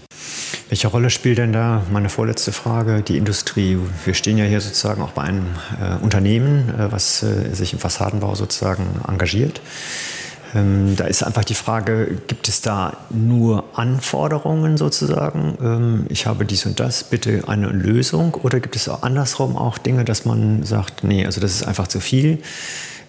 Welche 0.69 0.87
Rolle 0.87 1.09
spielt 1.09 1.37
denn 1.37 1.53
da, 1.53 1.83
meine 1.91 2.09
vorletzte 2.09 2.51
Frage, 2.51 3.01
die 3.01 3.17
Industrie? 3.17 3.77
Wir 4.03 4.13
stehen 4.13 4.37
ja 4.37 4.45
hier 4.45 4.61
sozusagen 4.61 5.01
auch 5.01 5.11
bei 5.11 5.23
einem 5.23 5.45
äh, 5.79 6.03
Unternehmen, 6.03 6.69
äh, 6.69 6.91
was 6.91 7.21
äh, 7.21 7.53
sich 7.53 7.73
im 7.73 7.79
Fassadenbau 7.79 8.33
sozusagen 8.35 8.83
engagiert. 9.07 9.61
Ähm, 10.53 10.95
da 10.95 11.05
ist 11.05 11.23
einfach 11.23 11.43
die 11.43 11.55
Frage, 11.55 12.17
gibt 12.27 12.47
es 12.47 12.61
da 12.61 12.97
nur 13.09 13.63
Anforderungen 13.73 14.77
sozusagen? 14.77 15.57
Ähm, 15.61 16.05
ich 16.09 16.27
habe 16.27 16.45
dies 16.45 16.65
und 16.65 16.79
das, 16.79 17.03
bitte 17.03 17.47
eine 17.47 17.67
Lösung. 17.67 18.35
Oder 18.35 18.59
gibt 18.59 18.75
es 18.75 18.87
auch 18.87 19.03
andersrum 19.03 19.57
auch 19.57 19.77
Dinge, 19.77 20.05
dass 20.05 20.25
man 20.25 20.63
sagt, 20.63 21.03
nee, 21.03 21.25
also 21.25 21.41
das 21.41 21.51
ist 21.51 21.63
einfach 21.63 21.87
zu 21.87 21.99
viel. 21.99 22.39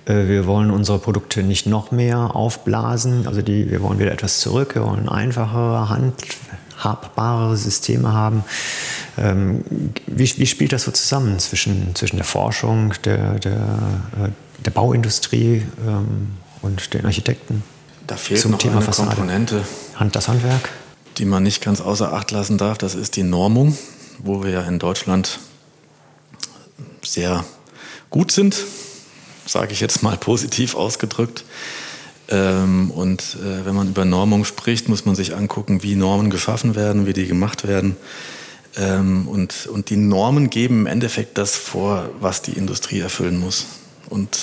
Äh, 0.07 0.29
wir 0.29 0.47
wollen 0.47 0.71
unsere 0.71 0.99
Produkte 0.99 1.43
nicht 1.43 1.67
noch 1.67 1.91
mehr 1.91 2.35
aufblasen. 2.35 3.27
Also 3.27 3.43
die, 3.43 3.71
wir 3.71 3.83
wollen 3.83 3.99
wieder 3.99 4.13
etwas 4.13 4.41
zurück. 4.41 4.75
Wir 4.75 4.85
wollen 4.85 5.09
einfachere, 5.09 5.89
handhabbare 5.89 7.57
Systeme 7.57 8.13
haben. 8.13 8.45
Ähm, 9.19 9.65
wie, 10.07 10.39
wie, 10.39 10.47
spielt 10.47 10.73
das 10.73 10.85
so 10.85 10.91
zusammen 10.91 11.39
zwischen, 11.39 11.95
zwischen 11.95 12.17
der 12.17 12.25
Forschung, 12.25 12.95
der, 13.05 13.39
der, 13.39 13.53
äh, 13.53 14.63
der 14.65 14.71
Bauindustrie? 14.71 15.63
Und 16.67 16.93
den 16.95 17.07
Architekten? 17.07 17.63
Da 18.07 18.17
fehlt 18.17 18.41
zum 18.41 18.53
noch 18.53 18.59
Thema 18.59 18.77
eine 18.77 18.83
Fassade? 18.83 19.11
Komponente, 19.11 19.65
Hand, 19.97 20.15
das 20.17 20.29
Handwerk? 20.29 20.69
die 21.19 21.25
man 21.25 21.43
nicht 21.43 21.63
ganz 21.63 21.81
außer 21.81 22.13
Acht 22.13 22.31
lassen 22.31 22.59
darf. 22.59 22.79
Das 22.79 22.95
ist 22.95 23.17
die 23.17 23.23
Normung, 23.23 23.77
wo 24.19 24.43
wir 24.43 24.51
ja 24.51 24.63
in 24.63 24.79
Deutschland 24.79 25.39
sehr 27.03 27.45
gut 28.11 28.33
sind, 28.33 28.57
sage 29.47 29.73
ich 29.73 29.81
jetzt 29.81 30.03
mal 30.03 30.17
positiv 30.21 30.75
ausgedrückt. 30.75 31.45
Ähm, 32.29 32.91
und 32.91 33.37
äh, 33.41 33.65
wenn 33.65 33.75
man 33.75 33.89
über 33.89 34.05
Normung 34.05 34.45
spricht, 34.45 34.89
muss 34.89 35.05
man 35.05 35.15
sich 35.15 35.35
angucken, 35.35 35.83
wie 35.83 35.95
Normen 35.95 36.29
geschaffen 36.29 36.75
werden, 36.75 37.07
wie 37.07 37.13
die 37.13 37.27
gemacht 37.27 37.67
werden. 37.67 37.97
Ähm, 38.77 39.29
und, 39.29 39.67
und 39.67 39.91
die 39.91 39.97
Normen 39.97 40.51
geben 40.51 40.81
im 40.81 40.87
Endeffekt 40.87 41.39
das 41.39 41.55
vor, 41.55 42.11
was 42.21 42.43
die 42.43 42.53
Industrie 42.53 42.99
erfüllen 42.99 43.39
muss. 43.39 43.67
Und 44.11 44.39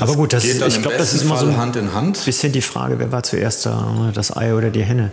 Aber 0.00 0.14
gut, 0.14 0.32
das, 0.32 0.42
geht 0.42 0.60
dann 0.60 0.68
ich 0.68 0.80
glaube, 0.80 0.96
das 0.96 1.14
ist 1.14 1.22
immer 1.22 1.36
so 1.36 1.46
Fall 1.46 1.54
ein 1.54 1.60
Hand 1.60 1.76
in 1.76 1.94
Hand. 1.94 2.24
bisschen 2.24 2.52
die 2.52 2.62
Frage, 2.62 2.98
wer 2.98 3.12
war 3.12 3.22
zuerst 3.22 3.66
da, 3.66 4.10
das 4.14 4.36
Ei 4.36 4.54
oder 4.54 4.70
die 4.70 4.82
Henne. 4.82 5.10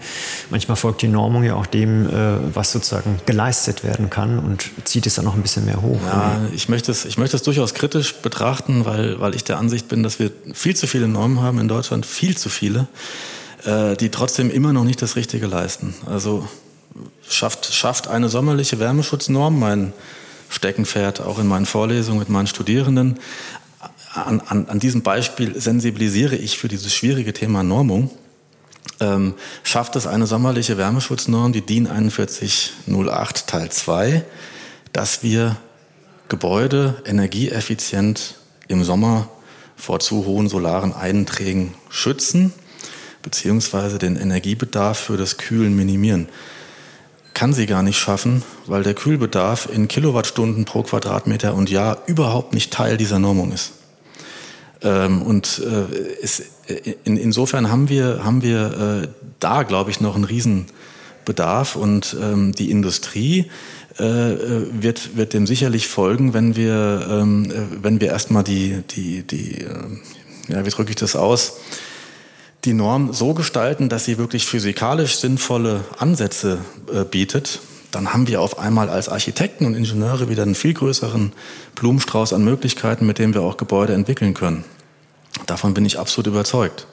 Manchmal 0.49 0.77
folgt 0.77 1.01
die 1.01 1.07
Normung 1.07 1.43
ja 1.43 1.55
auch 1.55 1.65
dem, 1.65 2.07
äh, 2.07 2.55
was 2.55 2.71
sozusagen 2.71 3.19
geleistet 3.25 3.83
werden 3.83 4.09
kann 4.09 4.39
und 4.39 4.69
zieht 4.83 5.05
es 5.05 5.15
dann 5.15 5.25
noch 5.25 5.35
ein 5.35 5.41
bisschen 5.41 5.65
mehr 5.65 5.81
hoch. 5.81 5.99
Ja, 6.05 6.39
ich 6.53 6.69
möchte 6.69 6.91
es, 6.91 7.05
ich 7.05 7.17
möchte 7.17 7.35
es 7.35 7.43
durchaus 7.43 7.73
kritisch 7.73 8.15
betrachten, 8.15 8.85
weil, 8.85 9.19
weil 9.19 9.35
ich 9.35 9.43
der 9.43 9.57
Ansicht 9.57 9.87
bin, 9.87 10.03
dass 10.03 10.19
wir 10.19 10.31
viel 10.53 10.75
zu 10.75 10.87
viele 10.87 11.07
Normen 11.07 11.41
haben 11.41 11.59
in 11.59 11.67
Deutschland, 11.67 12.05
viel 12.05 12.37
zu 12.37 12.49
viele, 12.49 12.87
äh, 13.65 13.95
die 13.95 14.09
trotzdem 14.09 14.49
immer 14.49 14.73
noch 14.73 14.83
nicht 14.83 15.01
das 15.01 15.15
Richtige 15.15 15.47
leisten. 15.47 15.95
Also 16.05 16.47
schafft, 17.29 17.73
schafft 17.73 18.07
eine 18.07 18.29
sommerliche 18.29 18.79
Wärmeschutznorm, 18.79 19.59
mein 19.59 19.93
Steckenpferd 20.49 21.21
auch 21.21 21.39
in 21.39 21.47
meinen 21.47 21.65
Vorlesungen 21.65 22.19
mit 22.19 22.29
meinen 22.29 22.47
Studierenden. 22.47 23.19
An, 24.15 24.41
an, 24.47 24.67
an 24.69 24.79
diesem 24.79 25.01
Beispiel 25.01 25.59
sensibilisiere 25.59 26.37
ich 26.37 26.57
für 26.57 26.69
dieses 26.69 26.93
schwierige 26.93 27.33
Thema 27.33 27.63
Normung. 27.63 28.09
Ähm, 29.01 29.33
schafft 29.63 29.97
es 29.97 30.07
eine 30.07 30.25
sommerliche 30.25 30.77
Wärmeschutznorm, 30.77 31.51
die 31.51 31.65
DIN 31.65 31.87
4108 32.09 33.47
Teil 33.47 33.69
2, 33.69 34.23
dass 34.93 35.21
wir 35.21 35.57
Gebäude 36.29 36.95
energieeffizient 37.05 38.35
im 38.69 38.85
Sommer 38.85 39.27
vor 39.75 39.99
zu 39.99 40.25
hohen 40.25 40.47
solaren 40.47 40.93
Einträgen 40.93 41.73
schützen, 41.89 42.53
beziehungsweise 43.21 43.99
den 43.99 44.15
Energiebedarf 44.15 44.97
für 44.97 45.17
das 45.17 45.37
Kühlen 45.37 45.75
minimieren. 45.75 46.29
Kann 47.33 47.53
sie 47.53 47.65
gar 47.65 47.83
nicht 47.83 47.99
schaffen, 47.99 48.43
weil 48.65 48.83
der 48.83 48.93
Kühlbedarf 48.93 49.67
in 49.69 49.89
Kilowattstunden 49.89 50.63
pro 50.63 50.83
Quadratmeter 50.83 51.53
und 51.53 51.69
Jahr 51.69 52.03
überhaupt 52.05 52.53
nicht 52.53 52.71
Teil 52.71 52.95
dieser 52.95 53.19
Normung 53.19 53.51
ist. 53.51 53.73
Ähm, 54.85 55.21
und 55.23 55.61
äh, 55.65 56.21
es, 56.23 56.43
in, 57.03 57.17
insofern 57.17 57.69
haben 57.69 57.89
wir, 57.89 58.23
haben 58.23 58.41
wir 58.41 59.03
äh, 59.03 59.07
da, 59.39 59.63
glaube 59.63 59.91
ich, 59.91 59.99
noch 59.99 60.15
einen 60.15 60.23
Riesenbedarf. 60.23 61.75
Und 61.75 62.15
ähm, 62.21 62.53
die 62.53 62.71
Industrie 62.71 63.51
äh, 63.97 64.03
wird, 64.03 65.17
wird 65.17 65.33
dem 65.33 65.47
sicherlich 65.47 65.87
folgen, 65.87 66.33
wenn 66.33 66.55
wir, 66.55 67.07
ähm, 67.09 67.51
äh, 67.51 67.83
wenn 67.83 67.99
wir 67.99 68.09
erstmal 68.09 68.43
die, 68.43 68.83
die, 68.95 69.23
die 69.23 69.61
äh, 69.61 69.67
ja, 70.47 70.65
wie 70.65 70.69
drücke 70.69 70.91
ich 70.91 70.95
das 70.95 71.15
aus, 71.15 71.57
die 72.65 72.73
Norm 72.73 73.13
so 73.13 73.33
gestalten, 73.33 73.89
dass 73.89 74.05
sie 74.05 74.17
wirklich 74.17 74.45
physikalisch 74.45 75.17
sinnvolle 75.17 75.83
Ansätze 75.97 76.59
äh, 76.93 77.03
bietet, 77.03 77.59
dann 77.91 78.11
haben 78.11 78.27
wir 78.27 78.41
auf 78.41 78.59
einmal 78.59 78.89
als 78.89 79.07
Architekten 79.07 79.65
und 79.65 79.75
Ingenieure 79.75 80.29
wieder 80.29 80.43
einen 80.43 80.55
viel 80.55 80.73
größeren 80.73 81.31
Blumenstrauß 81.75 82.33
an 82.33 82.43
Möglichkeiten, 82.43 83.05
mit 83.05 83.19
dem 83.19 83.33
wir 83.33 83.41
auch 83.41 83.57
Gebäude 83.57 83.93
entwickeln 83.93 84.33
können. 84.33 84.65
Davon 85.45 85.73
bin 85.73 85.85
ich 85.85 85.99
absolut 85.99 86.27
überzeugt. 86.27 86.87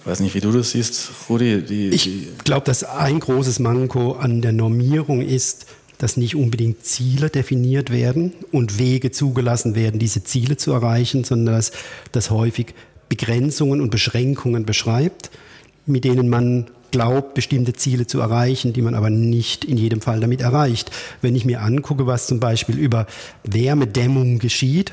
Ich 0.00 0.06
weiß 0.06 0.20
nicht, 0.20 0.34
wie 0.34 0.40
du 0.40 0.50
das 0.50 0.70
siehst, 0.70 1.10
Rudi. 1.28 1.62
Die, 1.62 1.90
Ich 1.90 2.28
glaube, 2.44 2.66
dass 2.66 2.82
ein 2.82 3.20
großes 3.20 3.60
Manko 3.60 4.12
an 4.12 4.42
der 4.42 4.52
Normierung 4.52 5.20
ist, 5.20 5.66
dass 5.98 6.16
nicht 6.16 6.34
unbedingt 6.34 6.84
Ziele 6.84 7.30
definiert 7.30 7.90
werden 7.90 8.32
und 8.50 8.78
Wege 8.78 9.12
zugelassen 9.12 9.76
werden, 9.76 10.00
diese 10.00 10.24
Ziele 10.24 10.56
zu 10.56 10.72
erreichen, 10.72 11.22
sondern 11.22 11.54
dass 11.54 11.70
das 12.10 12.30
häufig 12.30 12.74
Begrenzungen 13.08 13.80
und 13.80 13.90
Beschränkungen 13.90 14.64
beschreibt, 14.64 15.30
mit 15.86 16.02
denen 16.02 16.28
man 16.28 16.66
glaubt, 16.90 17.34
bestimmte 17.34 17.72
Ziele 17.72 18.06
zu 18.06 18.20
erreichen, 18.20 18.72
die 18.72 18.82
man 18.82 18.94
aber 18.94 19.10
nicht 19.10 19.64
in 19.64 19.76
jedem 19.76 20.00
Fall 20.00 20.18
damit 20.18 20.40
erreicht. 20.40 20.90
Wenn 21.20 21.36
ich 21.36 21.44
mir 21.44 21.62
angucke, 21.62 22.06
was 22.06 22.26
zum 22.26 22.40
Beispiel 22.40 22.78
über 22.78 23.06
Wärmedämmung 23.44 24.40
geschieht, 24.40 24.92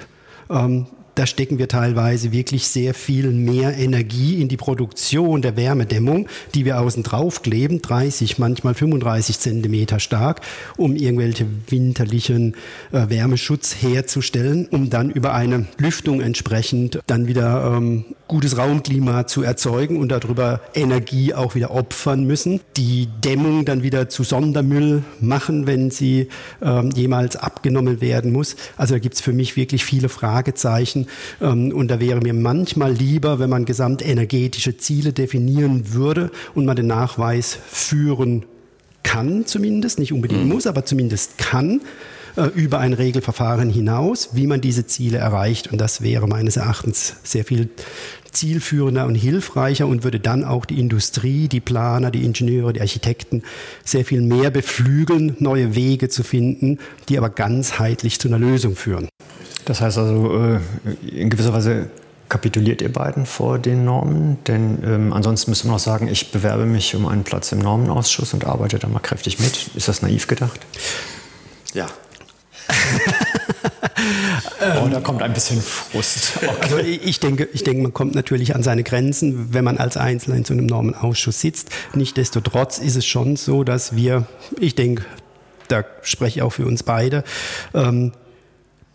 ähm, 0.49 0.85
da 1.19 1.25
stecken 1.25 1.57
wir 1.59 1.67
teilweise 1.67 2.31
wirklich 2.31 2.69
sehr 2.69 2.93
viel 2.93 3.31
mehr 3.31 3.77
Energie 3.77 4.41
in 4.41 4.47
die 4.47 4.55
Produktion 4.55 5.41
der 5.41 5.57
Wärmedämmung, 5.57 6.29
die 6.55 6.63
wir 6.63 6.79
außen 6.79 7.03
drauf 7.03 7.41
kleben, 7.41 7.81
30, 7.81 8.39
manchmal 8.39 8.73
35 8.73 9.37
Zentimeter 9.37 9.99
stark, 9.99 10.39
um 10.77 10.95
irgendwelche 10.95 11.45
winterlichen 11.67 12.55
äh, 12.93 13.09
Wärmeschutz 13.09 13.75
herzustellen, 13.81 14.69
um 14.71 14.89
dann 14.89 15.09
über 15.09 15.33
eine 15.33 15.65
Lüftung 15.77 16.21
entsprechend 16.21 17.01
dann 17.05 17.27
wieder 17.27 17.73
ähm, 17.75 18.05
gutes 18.29 18.57
Raumklima 18.57 19.27
zu 19.27 19.43
erzeugen 19.43 19.97
und 19.97 20.13
darüber 20.13 20.61
Energie 20.73 21.33
auch 21.33 21.53
wieder 21.53 21.71
opfern 21.71 22.23
müssen. 22.23 22.61
Die 22.77 23.09
Dämmung 23.25 23.65
dann 23.65 23.83
wieder 23.83 24.07
zu 24.07 24.23
Sondermüll 24.23 25.03
machen, 25.19 25.67
wenn 25.67 25.91
sie 25.91 26.29
ähm, 26.61 26.91
jemals 26.91 27.35
abgenommen 27.35 27.99
werden 27.99 28.31
muss. 28.31 28.55
Also 28.77 28.93
da 28.93 28.99
gibt 28.99 29.15
es 29.15 29.21
für 29.21 29.33
mich 29.33 29.57
wirklich 29.57 29.83
viele 29.83 30.07
Fragezeichen. 30.07 31.08
Ähm, 31.41 31.71
und 31.73 31.89
da 31.89 31.99
wäre 31.99 32.19
mir 32.21 32.33
manchmal 32.33 32.91
lieber, 32.91 33.39
wenn 33.39 33.49
man 33.49 33.65
gesamtenergetische 33.65 34.77
Ziele 34.77 35.13
definieren 35.13 35.93
würde 35.93 36.31
und 36.53 36.65
man 36.65 36.75
den 36.75 36.87
Nachweis 36.87 37.57
führen 37.69 38.45
kann 39.03 39.45
zumindest, 39.45 39.97
nicht 39.97 40.13
unbedingt 40.13 40.45
muss, 40.45 40.67
aber 40.67 40.85
zumindest 40.85 41.37
kann, 41.37 41.81
äh, 42.35 42.45
über 42.55 42.79
ein 42.79 42.93
Regelverfahren 42.93 43.69
hinaus, 43.69 44.29
wie 44.33 44.47
man 44.47 44.61
diese 44.61 44.85
Ziele 44.85 45.17
erreicht. 45.17 45.71
Und 45.71 45.79
das 45.79 46.01
wäre 46.01 46.27
meines 46.27 46.57
Erachtens 46.57 47.15
sehr 47.23 47.43
viel 47.43 47.69
zielführender 48.31 49.05
und 49.07 49.15
hilfreicher 49.15 49.87
und 49.87 50.03
würde 50.03 50.19
dann 50.19 50.43
auch 50.43 50.65
die 50.65 50.79
Industrie, 50.79 51.47
die 51.47 51.59
Planer, 51.59 52.11
die 52.11 52.23
Ingenieure, 52.23 52.73
die 52.73 52.81
Architekten 52.81 53.43
sehr 53.83 54.05
viel 54.05 54.21
mehr 54.21 54.51
beflügeln, 54.51 55.35
neue 55.39 55.75
Wege 55.75 56.09
zu 56.09 56.23
finden, 56.23 56.77
die 57.09 57.17
aber 57.17 57.29
ganzheitlich 57.29 58.19
zu 58.19 58.27
einer 58.27 58.39
Lösung 58.39 58.75
führen. 58.75 59.09
Das 59.69 59.81
heißt 59.81 59.99
also, 59.99 60.35
äh, 60.35 60.59
in 61.07 61.29
gewisser 61.29 61.53
Weise 61.53 61.91
kapituliert 62.27 62.81
ihr 62.81 62.91
beiden 62.91 63.27
vor 63.27 63.59
den 63.59 63.85
Normen? 63.85 64.39
Denn 64.47 64.79
ähm, 64.83 65.13
ansonsten 65.13 65.51
müsste 65.51 65.67
man 65.67 65.75
auch 65.75 65.79
sagen, 65.79 66.07
ich 66.07 66.31
bewerbe 66.31 66.65
mich 66.65 66.95
um 66.95 67.05
einen 67.05 67.23
Platz 67.23 67.51
im 67.51 67.59
Normenausschuss 67.59 68.33
und 68.33 68.45
arbeite 68.45 68.79
da 68.79 68.87
mal 68.87 68.97
kräftig 68.97 69.37
mit. 69.37 69.69
Ist 69.75 69.87
das 69.87 70.01
naiv 70.01 70.25
gedacht? 70.25 70.59
ja, 71.75 71.85
oh, 74.83 74.87
da 74.87 75.01
kommt 75.01 75.21
ein 75.21 75.33
bisschen 75.33 75.61
Frust. 75.61 76.39
Also 76.61 76.79
ich 76.79 77.03
ich 77.03 77.19
denke, 77.19 77.47
ich 77.53 77.63
denke, 77.63 77.83
man 77.83 77.93
kommt 77.93 78.15
natürlich 78.15 78.55
an 78.55 78.63
seine 78.63 78.81
Grenzen, 78.81 79.53
wenn 79.53 79.63
man 79.63 79.77
als 79.77 79.97
Einzelner 79.97 80.37
in 80.37 80.45
so 80.45 80.53
einem 80.53 80.65
Normenausschuss 80.65 81.41
sitzt. 81.41 81.69
Nichtsdestotrotz 81.93 82.79
ist 82.79 82.95
es 82.95 83.05
schon 83.05 83.35
so, 83.35 83.63
dass 83.63 83.95
wir, 83.95 84.25
ich 84.59 84.73
denke, 84.73 85.05
da 85.67 85.83
spreche 86.01 86.39
ich 86.39 86.41
auch 86.41 86.53
für 86.53 86.65
uns 86.65 86.81
beide, 86.81 87.23
ähm, 87.75 88.13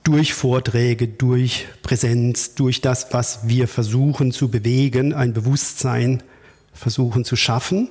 durch 0.05 0.35
Vorträge, 0.35 1.09
durch 1.09 1.67
Präsenz, 1.83 2.55
durch 2.55 2.83
das, 2.83 3.09
was 3.12 3.49
wir 3.49 3.67
versuchen 3.67 4.33
zu 4.33 4.49
bewegen, 4.49 5.14
ein 5.14 5.33
Bewusstsein 5.33 6.23
versuchen 6.75 7.25
zu 7.25 7.37
schaffen, 7.37 7.88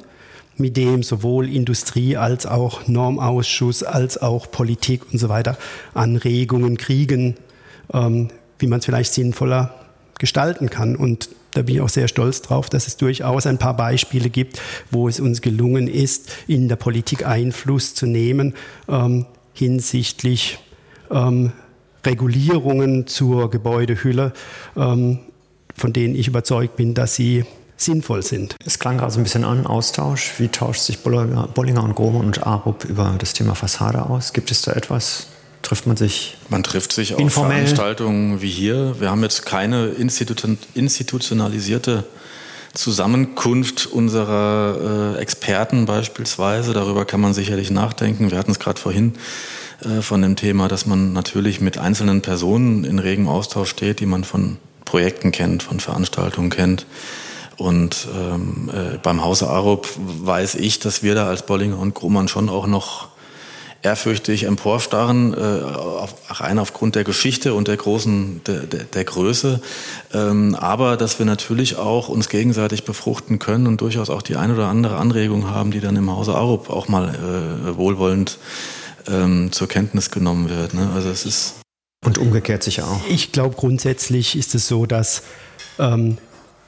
mit 0.55 0.77
dem 0.77 1.01
sowohl 1.01 1.49
Industrie 1.49 2.15
als 2.15 2.45
auch 2.45 2.87
Normausschuss 2.87 3.81
als 3.81 4.21
auch 4.21 4.51
Politik 4.51 5.11
und 5.11 5.17
so 5.17 5.27
weiter 5.27 5.57
Anregungen 5.95 6.77
kriegen, 6.77 7.35
ähm, 7.91 8.29
wie 8.59 8.67
man 8.67 8.79
es 8.79 8.85
vielleicht 8.85 9.13
sinnvoller 9.13 9.73
gestalten 10.19 10.69
kann. 10.69 10.95
Und 10.95 11.29
da 11.55 11.63
bin 11.63 11.75
ich 11.75 11.81
auch 11.81 11.89
sehr 11.89 12.07
stolz 12.07 12.43
drauf, 12.43 12.69
dass 12.69 12.85
es 12.85 12.97
durchaus 12.97 13.47
ein 13.47 13.57
paar 13.57 13.75
Beispiele 13.75 14.29
gibt, 14.29 14.61
wo 14.91 15.07
es 15.07 15.19
uns 15.19 15.41
gelungen 15.41 15.87
ist, 15.87 16.31
in 16.47 16.67
der 16.67 16.75
Politik 16.75 17.25
Einfluss 17.25 17.95
zu 17.95 18.05
nehmen 18.05 18.53
ähm, 18.87 19.25
hinsichtlich 19.53 20.59
ähm, 21.09 21.51
Regulierungen 22.05 23.07
zur 23.07 23.49
Gebäudehülle, 23.49 24.33
ähm, 24.75 25.19
von 25.75 25.93
denen 25.93 26.15
ich 26.15 26.27
überzeugt 26.27 26.75
bin, 26.75 26.93
dass 26.93 27.15
sie 27.15 27.45
sinnvoll 27.77 28.23
sind. 28.23 28.55
Es 28.65 28.79
klang 28.79 28.97
gerade 28.97 29.11
so 29.11 29.19
ein 29.19 29.23
bisschen 29.23 29.43
an, 29.43 29.65
Austausch. 29.65 30.33
Wie 30.37 30.47
tauscht 30.47 30.81
sich 30.81 30.99
Bollinger, 30.99 31.47
Bollinger 31.53 31.83
und 31.83 31.95
Grohmann 31.95 32.25
und 32.25 32.45
Arup 32.45 32.85
über 32.85 33.15
das 33.17 33.33
Thema 33.33 33.55
Fassade 33.55 34.05
aus? 34.09 34.33
Gibt 34.33 34.51
es 34.51 34.61
da 34.61 34.73
etwas? 34.73 35.27
Trifft 35.61 35.87
man 35.87 35.95
sich? 35.95 36.37
Man 36.49 36.63
trifft 36.63 36.91
sich 36.91 37.13
auf 37.13 37.19
Informell. 37.19 37.61
Veranstaltungen 37.61 38.41
wie 38.41 38.49
hier. 38.49 38.99
Wir 38.99 39.09
haben 39.09 39.23
jetzt 39.23 39.45
keine 39.45 39.87
institu 39.87 40.57
institutionalisierte 40.73 42.03
Zusammenkunft 42.73 43.85
unserer 43.85 45.15
äh, 45.15 45.21
Experten 45.21 45.85
beispielsweise. 45.85 46.73
Darüber 46.73 47.05
kann 47.05 47.21
man 47.21 47.33
sicherlich 47.33 47.71
nachdenken. 47.71 48.31
Wir 48.31 48.37
hatten 48.37 48.51
es 48.51 48.59
gerade 48.59 48.79
vorhin 48.79 49.13
äh, 49.81 50.01
von 50.01 50.21
dem 50.21 50.35
Thema, 50.35 50.67
dass 50.67 50.85
man 50.85 51.13
natürlich 51.13 51.61
mit 51.61 51.77
einzelnen 51.77 52.21
Personen 52.21 52.83
in 52.83 52.99
regem 52.99 53.27
Austausch 53.27 53.69
steht, 53.69 53.99
die 53.99 54.05
man 54.05 54.23
von 54.23 54.57
Projekten 54.85 55.31
kennt, 55.31 55.63
von 55.63 55.79
Veranstaltungen 55.79 56.49
kennt. 56.49 56.85
Und 57.57 58.07
ähm, 58.15 58.69
äh, 58.73 58.97
beim 58.97 59.23
Hause 59.23 59.49
Arup 59.49 59.87
weiß 59.97 60.55
ich, 60.55 60.79
dass 60.79 61.03
wir 61.03 61.15
da 61.15 61.27
als 61.27 61.45
Bollinger 61.45 61.79
und 61.79 61.93
Grummann 61.93 62.27
schon 62.27 62.49
auch 62.49 62.67
noch 62.67 63.07
ehrfürchtig 63.83 64.45
emporstarren, 64.45 65.33
äh, 65.33 65.39
rein 66.29 66.57
aufgrund 66.57 66.95
der 66.95 67.03
Geschichte 67.03 67.53
und 67.53 67.67
der 67.67 67.77
großen, 67.77 68.41
der, 68.47 68.61
der, 68.61 68.85
der 68.85 69.03
Größe. 69.03 69.59
Ähm, 70.13 70.55
aber 70.55 70.95
dass 70.95 71.19
wir 71.19 71.25
natürlich 71.25 71.75
auch 71.77 72.07
uns 72.07 72.29
gegenseitig 72.29 72.85
befruchten 72.85 73.39
können 73.39 73.67
und 73.67 73.81
durchaus 73.81 74.09
auch 74.09 74.21
die 74.21 74.37
eine 74.37 74.53
oder 74.53 74.67
andere 74.67 74.95
Anregung 74.95 75.49
haben, 75.49 75.71
die 75.71 75.81
dann 75.81 75.97
im 75.97 76.09
Hause 76.09 76.33
Arup 76.33 76.69
auch 76.69 76.87
mal 76.87 77.09
äh, 77.09 77.77
wohlwollend 77.77 78.37
ähm, 79.07 79.51
zur 79.51 79.67
Kenntnis 79.67 80.11
genommen 80.11 80.49
wird. 80.49 80.73
Ne? 80.73 80.89
Also 80.93 81.09
es 81.09 81.25
ist 81.25 81.55
und 82.05 82.17
umgekehrt 82.17 82.63
sicher 82.63 82.87
auch. 82.87 82.99
Ich 83.07 83.31
glaube, 83.31 83.55
grundsätzlich 83.55 84.37
ist 84.37 84.55
es 84.55 84.67
so, 84.67 84.85
dass 84.85 85.23
ähm, 85.79 86.17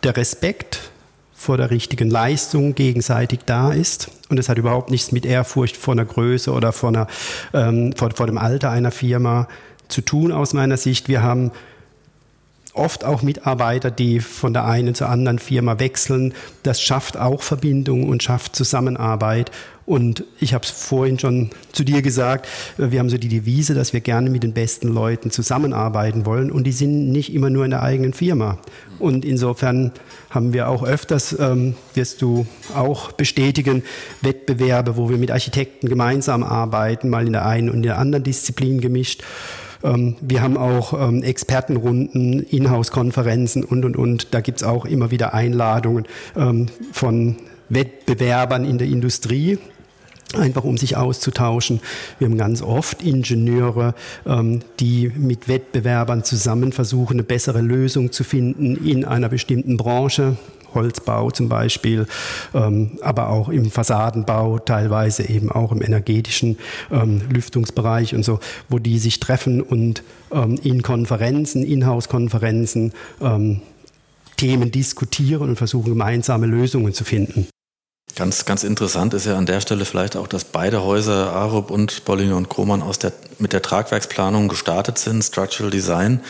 der 0.04 0.15
Respekt 0.15 0.91
vor 1.34 1.58
der 1.58 1.69
richtigen 1.69 2.10
Leistung 2.10 2.74
gegenseitig 2.74 3.41
da 3.45 3.71
ist. 3.74 4.10
Und 4.30 4.39
es 4.39 4.50
hat 4.50 4.58
überhaupt 4.58 4.89
nichts 4.89 5.12
mit 5.12 5.26
Ehrfurcht 5.26 5.78
vor 5.78 5.93
einer 5.93 6.06
Größe 6.06 6.52
oder 6.52 6.71
vor, 6.71 6.89
einer, 6.89 7.08
ähm, 7.54 7.93
vor, 7.95 8.12
vor 8.15 8.26
dem 8.26 8.38
Alter 8.38 8.71
einer 8.71 8.91
Firma 8.91 9.48
zu 9.89 10.02
tun, 10.02 10.32
aus 10.32 10.54
meiner 10.54 10.78
Sicht. 10.78 11.10
Wir 11.10 11.21
haben 11.21 11.52
oft 12.74 13.04
auch 13.04 13.21
Mitarbeiter, 13.21 13.91
die 13.91 14.21
von 14.21 14.54
der 14.54 14.65
einen 14.65 14.95
zur 14.95 15.10
anderen 15.10 15.39
Firma 15.39 15.80
wechseln. 15.80 16.34
Das 16.63 16.82
schafft 16.82 17.17
auch 17.17 17.41
Verbindung 17.41 18.08
und 18.08 18.24
schafft 18.24 18.56
Zusammenarbeit. 18.56 19.52
Und 19.86 20.24
ich 20.39 20.56
habe 20.56 20.63
es 20.63 20.71
vorhin 20.71 21.19
schon 21.19 21.52
zu 21.71 21.84
dir 21.84 22.02
gesagt, 22.02 22.48
wir 22.78 23.00
haben 23.00 23.10
so 23.10 23.19
die 23.19 23.28
Devise, 23.28 23.76
dass 23.76 23.93
wir 23.93 24.02
gerne 24.02 24.32
mit 24.32 24.41
den 24.41 24.54
besten 24.54 24.88
Leuten 24.88 25.30
zusammenarbeiten 25.30 26.26
wollen 26.26 26.52
und 26.52 26.63
die 26.63 26.71
sind 26.71 27.12
nicht 27.12 27.34
immer 27.34 27.52
nur 27.52 27.65
in 27.65 27.71
der 27.71 27.84
eigenen 27.84 28.13
Firma. 28.13 28.58
Und 28.98 29.26
insofern 29.26 29.91
haben 30.32 30.54
wir 30.54 30.69
auch 30.69 30.84
öfters, 30.84 31.38
ähm, 31.39 31.76
wirst 31.93 32.24
du 32.24 32.48
auch 32.76 33.12
bestätigen, 33.12 33.84
Wettbewerbe, 34.21 34.98
wo 34.98 35.10
wir 35.10 35.17
mit 35.17 35.30
Architekten 35.30 35.88
gemeinsam 35.88 36.43
arbeiten, 36.43 37.10
mal 37.10 37.28
in 37.28 37.34
der 37.34 37.45
einen 37.45 37.69
und 37.69 37.78
in 37.78 37.84
der 37.84 38.00
anderen 38.00 38.24
Disziplin 38.24 38.82
gemischt. 38.82 39.24
Ähm, 39.84 40.15
wir 40.19 40.41
haben 40.41 40.58
auch 40.58 40.93
ähm, 40.93 41.21
Expertenrunden, 41.21 42.41
Inhouse-Konferenzen 42.41 43.63
und, 43.63 43.86
und, 43.86 43.95
und. 43.95 44.34
Da 44.34 44.41
gibt 44.41 44.62
es 44.62 44.63
auch 44.63 44.86
immer 44.86 45.12
wieder 45.12 45.36
Einladungen 45.36 46.06
ähm, 46.36 46.67
von 46.91 47.36
Wettbewerbern 47.69 48.65
in 48.65 48.78
der 48.78 48.88
Industrie, 48.88 49.58
einfach 50.33 50.63
um 50.63 50.77
sich 50.77 50.97
auszutauschen. 50.97 51.79
Wir 52.19 52.27
haben 52.27 52.38
ganz 52.38 52.61
oft 52.61 53.03
Ingenieure, 53.03 53.93
die 54.79 55.11
mit 55.15 55.47
Wettbewerbern 55.47 56.23
zusammen 56.23 56.71
versuchen, 56.71 57.13
eine 57.13 57.23
bessere 57.23 57.61
Lösung 57.61 58.11
zu 58.11 58.23
finden 58.23 58.75
in 58.85 59.05
einer 59.05 59.29
bestimmten 59.29 59.77
Branche. 59.77 60.38
Holzbau 60.75 61.31
zum 61.31 61.49
Beispiel, 61.49 62.05
ähm, 62.53 62.91
aber 63.01 63.29
auch 63.29 63.49
im 63.49 63.71
Fassadenbau, 63.71 64.59
teilweise 64.59 65.27
eben 65.27 65.49
auch 65.49 65.71
im 65.71 65.81
energetischen 65.81 66.57
ähm, 66.91 67.21
Lüftungsbereich 67.29 68.13
und 68.13 68.23
so, 68.23 68.39
wo 68.69 68.77
die 68.77 68.99
sich 68.99 69.19
treffen 69.19 69.61
und 69.61 70.03
ähm, 70.31 70.59
in 70.61 70.83
Konferenzen, 70.83 71.63
Inhouse-Konferenzen 71.63 72.93
ähm, 73.21 73.61
Themen 74.38 74.69
diskutieren 74.69 75.49
und 75.49 75.55
versuchen 75.55 75.91
gemeinsame 75.91 76.45
Lösungen 76.45 76.93
zu 76.93 77.05
finden. 77.05 77.47
Ganz, 78.15 78.45
ganz 78.45 78.63
interessant 78.63 79.13
ist 79.13 79.25
ja 79.25 79.37
an 79.37 79.45
der 79.45 79.59
Stelle 79.59 79.83
vielleicht 79.83 80.15
auch, 80.15 80.27
dass 80.27 80.45
beide 80.45 80.83
Häuser, 80.83 81.33
Arup 81.33 81.69
und 81.69 82.05
Bollinger 82.05 82.37
und 82.37 82.49
Kroman, 82.49 82.81
aus 82.81 82.97
der, 82.97 83.11
mit 83.39 83.51
der 83.51 83.61
Tragwerksplanung 83.61 84.47
gestartet 84.47 84.97
sind, 84.97 85.21
Structural 85.21 85.69
Design 85.69 86.21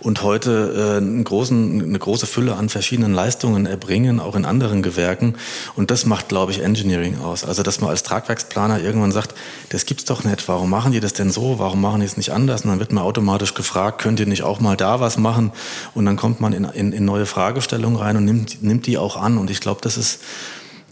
und 0.00 0.22
heute 0.22 0.74
äh, 0.74 0.96
einen 0.98 1.24
großen, 1.24 1.82
eine 1.82 1.98
große 1.98 2.26
Fülle 2.26 2.56
an 2.56 2.68
verschiedenen 2.68 3.12
Leistungen 3.12 3.66
erbringen, 3.66 4.20
auch 4.20 4.36
in 4.36 4.46
anderen 4.46 4.82
Gewerken. 4.82 5.34
Und 5.76 5.90
das 5.90 6.06
macht, 6.06 6.28
glaube 6.28 6.52
ich, 6.52 6.62
Engineering 6.62 7.20
aus. 7.20 7.44
Also, 7.44 7.62
dass 7.62 7.80
man 7.80 7.90
als 7.90 8.04
Tragwerksplaner 8.04 8.80
irgendwann 8.80 9.12
sagt, 9.12 9.34
das 9.68 9.86
gibt's 9.86 10.04
doch 10.04 10.24
nicht. 10.24 10.48
Warum 10.48 10.70
machen 10.70 10.92
die 10.92 11.00
das 11.00 11.12
denn 11.12 11.30
so? 11.30 11.58
Warum 11.58 11.80
machen 11.80 12.00
die 12.00 12.06
es 12.06 12.16
nicht 12.16 12.32
anders? 12.32 12.62
Und 12.62 12.70
dann 12.70 12.78
wird 12.78 12.92
man 12.92 13.04
automatisch 13.04 13.52
gefragt, 13.52 14.00
könnt 14.00 14.20
ihr 14.20 14.26
nicht 14.26 14.44
auch 14.44 14.60
mal 14.60 14.76
da 14.76 15.00
was 15.00 15.18
machen? 15.18 15.52
Und 15.94 16.06
dann 16.06 16.16
kommt 16.16 16.40
man 16.40 16.52
in, 16.52 16.64
in, 16.64 16.92
in 16.92 17.04
neue 17.04 17.26
Fragestellungen 17.26 17.98
rein 17.98 18.16
und 18.16 18.24
nimmt, 18.24 18.62
nimmt 18.62 18.86
die 18.86 18.98
auch 18.98 19.16
an. 19.16 19.36
Und 19.36 19.50
ich 19.50 19.60
glaube, 19.60 19.80
das 19.82 19.96
ist 19.96 20.20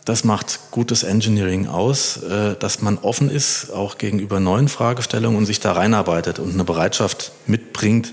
das 0.06 0.22
macht 0.22 0.60
gutes 0.70 1.02
Engineering 1.02 1.66
aus, 1.66 2.22
äh, 2.22 2.54
dass 2.58 2.80
man 2.80 2.96
offen 2.98 3.28
ist, 3.28 3.72
auch 3.72 3.98
gegenüber 3.98 4.38
neuen 4.38 4.68
Fragestellungen 4.68 5.36
und 5.36 5.46
sich 5.46 5.58
da 5.58 5.72
reinarbeitet 5.72 6.38
und 6.38 6.54
eine 6.54 6.62
Bereitschaft 6.62 7.32
mitbringt, 7.46 8.12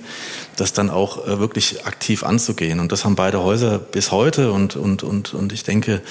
das 0.57 0.73
dann 0.73 0.89
auch 0.89 1.27
äh, 1.27 1.39
wirklich 1.39 1.85
aktiv 1.85 2.23
anzugehen. 2.23 2.79
Und 2.79 2.91
das 2.91 3.05
haben 3.05 3.15
beide 3.15 3.43
Häuser 3.43 3.77
bis 3.77 4.11
heute 4.11 4.51
und, 4.51 4.75
und, 4.75 5.03
und, 5.03 5.35
und 5.35 5.53
ich 5.53 5.63
denke, 5.63 6.01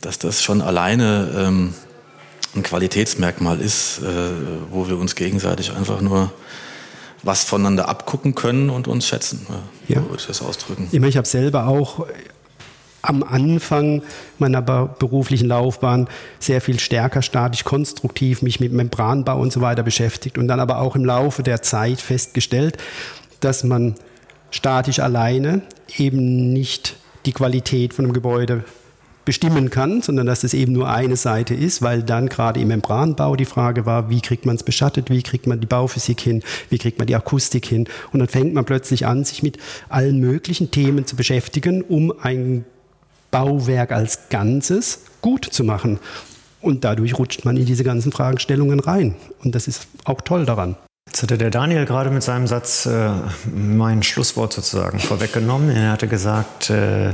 dass 0.00 0.18
das 0.18 0.42
schon 0.42 0.62
alleine 0.62 1.30
ähm, 1.36 1.74
ein 2.56 2.62
Qualitätsmerkmal 2.62 3.60
ist, 3.60 3.98
äh, 3.98 4.04
wo 4.70 4.88
wir 4.88 4.96
uns 4.96 5.14
gegenseitig 5.14 5.72
einfach 5.72 6.00
nur 6.00 6.32
was 7.22 7.44
voneinander 7.44 7.90
abgucken 7.90 8.34
können 8.34 8.70
und 8.70 8.88
uns 8.88 9.06
schätzen. 9.06 9.46
Ja, 9.88 9.96
ja. 9.96 10.02
würde 10.04 10.20
ich 10.20 10.26
das 10.26 10.40
ausdrücken. 10.40 10.88
Ich, 10.90 10.98
meine, 10.98 11.10
ich 11.10 11.18
habe 11.18 11.28
selber 11.28 11.66
auch 11.66 12.06
am 13.02 13.22
Anfang 13.22 14.02
meiner 14.38 14.62
beruflichen 14.62 15.48
Laufbahn 15.48 16.08
sehr 16.38 16.60
viel 16.60 16.80
stärker 16.80 17.22
statisch 17.22 17.64
konstruktiv 17.64 18.42
mich 18.42 18.60
mit 18.60 18.72
Membranbau 18.72 19.38
und 19.40 19.52
so 19.52 19.60
weiter 19.60 19.82
beschäftigt 19.82 20.38
und 20.38 20.48
dann 20.48 20.60
aber 20.60 20.80
auch 20.80 20.96
im 20.96 21.04
Laufe 21.04 21.42
der 21.42 21.62
Zeit 21.62 22.00
festgestellt, 22.00 22.76
dass 23.40 23.64
man 23.64 23.94
statisch 24.50 24.98
alleine 24.98 25.62
eben 25.96 26.52
nicht 26.52 26.96
die 27.26 27.32
Qualität 27.32 27.94
von 27.94 28.06
einem 28.06 28.14
Gebäude 28.14 28.64
bestimmen 29.28 29.68
kann, 29.68 30.00
sondern 30.00 30.26
dass 30.26 30.42
es 30.42 30.54
eben 30.54 30.72
nur 30.72 30.88
eine 30.88 31.16
Seite 31.16 31.52
ist, 31.52 31.82
weil 31.82 32.02
dann 32.02 32.30
gerade 32.30 32.60
im 32.60 32.68
Membranbau 32.68 33.36
die 33.36 33.44
Frage 33.44 33.84
war, 33.84 34.08
wie 34.08 34.22
kriegt 34.22 34.46
man 34.46 34.56
es 34.56 34.62
beschattet, 34.62 35.10
wie 35.10 35.22
kriegt 35.22 35.46
man 35.46 35.60
die 35.60 35.66
Bauphysik 35.66 36.18
hin, 36.18 36.42
wie 36.70 36.78
kriegt 36.78 36.98
man 36.98 37.06
die 37.06 37.14
Akustik 37.14 37.66
hin? 37.66 37.88
Und 38.10 38.20
dann 38.20 38.28
fängt 38.28 38.54
man 38.54 38.64
plötzlich 38.64 39.04
an, 39.04 39.24
sich 39.24 39.42
mit 39.42 39.58
allen 39.90 40.18
möglichen 40.18 40.70
Themen 40.70 41.04
zu 41.04 41.14
beschäftigen, 41.14 41.82
um 41.82 42.10
ein 42.22 42.64
Bauwerk 43.30 43.92
als 43.92 44.28
Ganzes 44.30 45.00
gut 45.20 45.44
zu 45.44 45.64
machen. 45.64 45.98
Und 46.60 46.84
dadurch 46.84 47.18
rutscht 47.18 47.44
man 47.44 47.56
in 47.56 47.66
diese 47.66 47.84
ganzen 47.84 48.10
Fragestellungen 48.10 48.80
rein. 48.80 49.14
Und 49.44 49.54
das 49.54 49.68
ist 49.68 49.86
auch 50.04 50.20
toll 50.20 50.44
daran. 50.44 50.76
Jetzt 51.06 51.22
hatte 51.22 51.38
der 51.38 51.50
Daniel 51.50 51.86
gerade 51.86 52.10
mit 52.10 52.22
seinem 52.22 52.46
Satz 52.46 52.84
äh, 52.86 53.10
mein 53.54 54.02
Schlusswort 54.02 54.52
sozusagen 54.52 54.98
vorweggenommen. 54.98 55.70
Er 55.70 55.92
hatte 55.92 56.08
gesagt, 56.08 56.70
äh, 56.70 57.12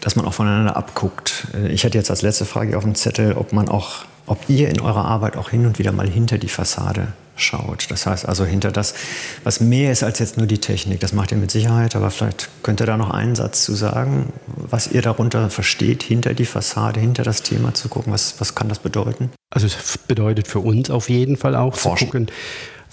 dass 0.00 0.16
man 0.16 0.24
auch 0.24 0.32
voneinander 0.32 0.76
abguckt. 0.76 1.48
Äh, 1.54 1.68
ich 1.68 1.84
hätte 1.84 1.98
jetzt 1.98 2.10
als 2.10 2.22
letzte 2.22 2.46
Frage 2.46 2.76
auf 2.76 2.84
dem 2.84 2.94
Zettel, 2.94 3.34
ob 3.34 3.52
man 3.52 3.68
auch, 3.68 4.06
ob 4.26 4.38
ihr 4.48 4.70
in 4.70 4.80
eurer 4.80 5.04
Arbeit 5.04 5.36
auch 5.36 5.50
hin 5.50 5.66
und 5.66 5.78
wieder 5.78 5.92
mal 5.92 6.08
hinter 6.08 6.38
die 6.38 6.48
Fassade 6.48 7.08
schaut. 7.40 7.90
Das 7.90 8.06
heißt 8.06 8.26
also 8.26 8.44
hinter 8.44 8.70
das, 8.70 8.94
was 9.44 9.60
mehr 9.60 9.92
ist 9.92 10.02
als 10.02 10.18
jetzt 10.18 10.36
nur 10.36 10.46
die 10.46 10.58
Technik. 10.58 11.00
Das 11.00 11.12
macht 11.12 11.32
ihr 11.32 11.38
mit 11.38 11.50
Sicherheit, 11.50 11.96
aber 11.96 12.10
vielleicht 12.10 12.48
könnt 12.62 12.80
ihr 12.80 12.86
da 12.86 12.96
noch 12.96 13.10
einen 13.10 13.34
Satz 13.34 13.64
zu 13.64 13.74
sagen, 13.74 14.32
was 14.46 14.88
ihr 14.88 15.02
darunter 15.02 15.50
versteht, 15.50 16.02
hinter 16.02 16.34
die 16.34 16.44
Fassade, 16.44 17.00
hinter 17.00 17.22
das 17.22 17.42
Thema 17.42 17.74
zu 17.74 17.88
gucken. 17.88 18.12
Was, 18.12 18.40
was 18.40 18.54
kann 18.54 18.68
das 18.68 18.78
bedeuten? 18.78 19.30
Also 19.50 19.66
es 19.66 19.98
bedeutet 19.98 20.48
für 20.48 20.60
uns 20.60 20.90
auf 20.90 21.08
jeden 21.08 21.36
Fall 21.36 21.56
auch 21.56 21.76
forschen. 21.76 21.98
zu 21.98 22.12
gucken, 22.12 22.26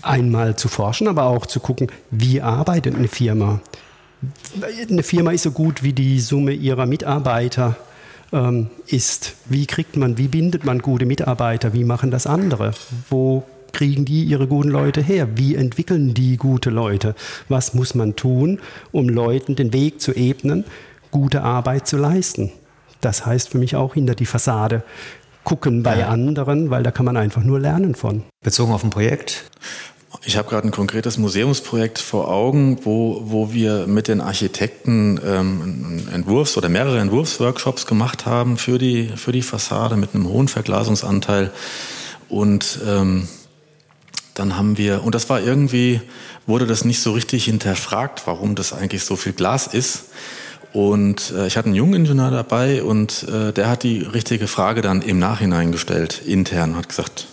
einmal 0.02 0.56
zu 0.56 0.68
forschen, 0.68 1.08
aber 1.08 1.24
auch 1.24 1.46
zu 1.46 1.60
gucken, 1.60 1.88
wie 2.12 2.42
arbeitet 2.42 2.96
eine 2.96 3.08
Firma. 3.08 3.60
Eine 4.90 5.04
Firma 5.04 5.32
ist 5.32 5.44
so 5.44 5.52
gut 5.52 5.84
wie 5.84 5.94
die 5.94 6.20
Summe 6.20 6.54
ihrer 6.54 6.86
Mitarbeiter 6.86 7.76
ähm, 8.32 8.70
ist. 8.88 9.36
Wie 9.46 9.66
kriegt 9.66 9.98
man, 9.98 10.18
wie 10.18 10.28
bindet 10.28 10.66
man 10.66 10.80
gute 10.80 11.06
Mitarbeiter? 11.06 11.74
Wie 11.74 11.84
machen 11.84 12.12
das 12.12 12.28
andere? 12.28 12.72
Wo 13.10 13.44
kriegen 13.76 14.06
die 14.06 14.24
ihre 14.24 14.48
guten 14.48 14.70
Leute 14.70 15.02
her? 15.02 15.28
Wie 15.36 15.56
entwickeln 15.56 16.14
die 16.14 16.38
gute 16.38 16.70
Leute? 16.70 17.14
Was 17.50 17.74
muss 17.74 17.94
man 17.94 18.16
tun, 18.16 18.60
um 18.94 19.10
Leuten 19.10 19.58
den 19.58 19.74
Weg 19.74 20.00
zu 20.00 20.14
ebnen, 20.14 20.64
gute 21.12 21.42
Arbeit 21.42 21.86
zu 21.86 21.98
leisten? 21.98 22.54
Das 23.02 23.26
heißt 23.26 23.50
für 23.50 23.58
mich 23.58 23.76
auch 23.76 23.96
hinter 23.96 24.16
die 24.16 24.26
Fassade 24.26 24.84
gucken 25.44 25.84
bei 25.84 26.00
ja. 26.00 26.08
anderen, 26.08 26.70
weil 26.70 26.84
da 26.84 26.92
kann 26.92 27.06
man 27.06 27.18
einfach 27.18 27.44
nur 27.44 27.60
lernen 27.60 27.96
von. 27.96 28.24
Bezogen 28.42 28.72
auf 28.72 28.84
ein 28.86 28.92
Projekt? 28.92 29.44
Ich 30.24 30.38
habe 30.38 30.50
gerade 30.50 30.70
ein 30.70 30.72
konkretes 30.72 31.18
Museumsprojekt 31.18 32.00
vor 32.00 32.30
Augen, 32.30 32.80
wo, 32.84 33.22
wo 33.26 33.52
wir 33.52 33.88
mit 33.88 34.08
den 34.08 34.22
Architekten 34.22 35.20
ähm, 35.24 36.08
Entwurfs- 36.14 36.58
oder 36.58 36.70
mehrere 36.70 37.00
Entwurfsworkshops 37.00 37.86
gemacht 37.86 38.26
haben 38.26 38.58
für 38.58 38.78
die, 38.78 39.10
für 39.18 39.34
die 39.34 39.42
Fassade 39.42 39.98
mit 39.98 40.16
einem 40.16 40.30
hohen 40.30 40.48
Verglasungsanteil. 40.48 41.52
Und 42.30 42.80
ähm, 42.88 43.28
dann 44.36 44.58
haben 44.58 44.78
wir, 44.78 45.04
und 45.04 45.16
das 45.16 45.30
war 45.30 45.42
irgendwie, 45.42 46.02
wurde 46.46 46.68
das 46.68 46.86
nicht 46.86 47.02
so 47.02 47.14
richtig 47.14 47.46
hinterfragt, 47.46 48.24
warum 48.26 48.54
das 48.54 48.74
eigentlich 48.74 49.04
so 49.04 49.16
viel 49.16 49.34
Glas 49.34 49.66
ist. 49.66 50.06
Und 50.74 51.32
äh, 51.32 51.48
ich 51.48 51.56
hatte 51.56 51.68
einen 51.68 51.76
jungen 51.76 51.94
Ingenieur 51.94 52.32
dabei 52.32 52.84
und 52.84 53.24
äh, 53.24 53.54
der 53.54 53.70
hat 53.70 53.84
die 53.84 54.00
richtige 54.00 54.48
Frage 54.48 54.82
dann 54.82 55.02
im 55.02 55.20
Nachhinein 55.20 55.72
gestellt, 55.72 56.22
intern, 56.26 56.76
hat 56.76 56.90
gesagt, 56.90 57.28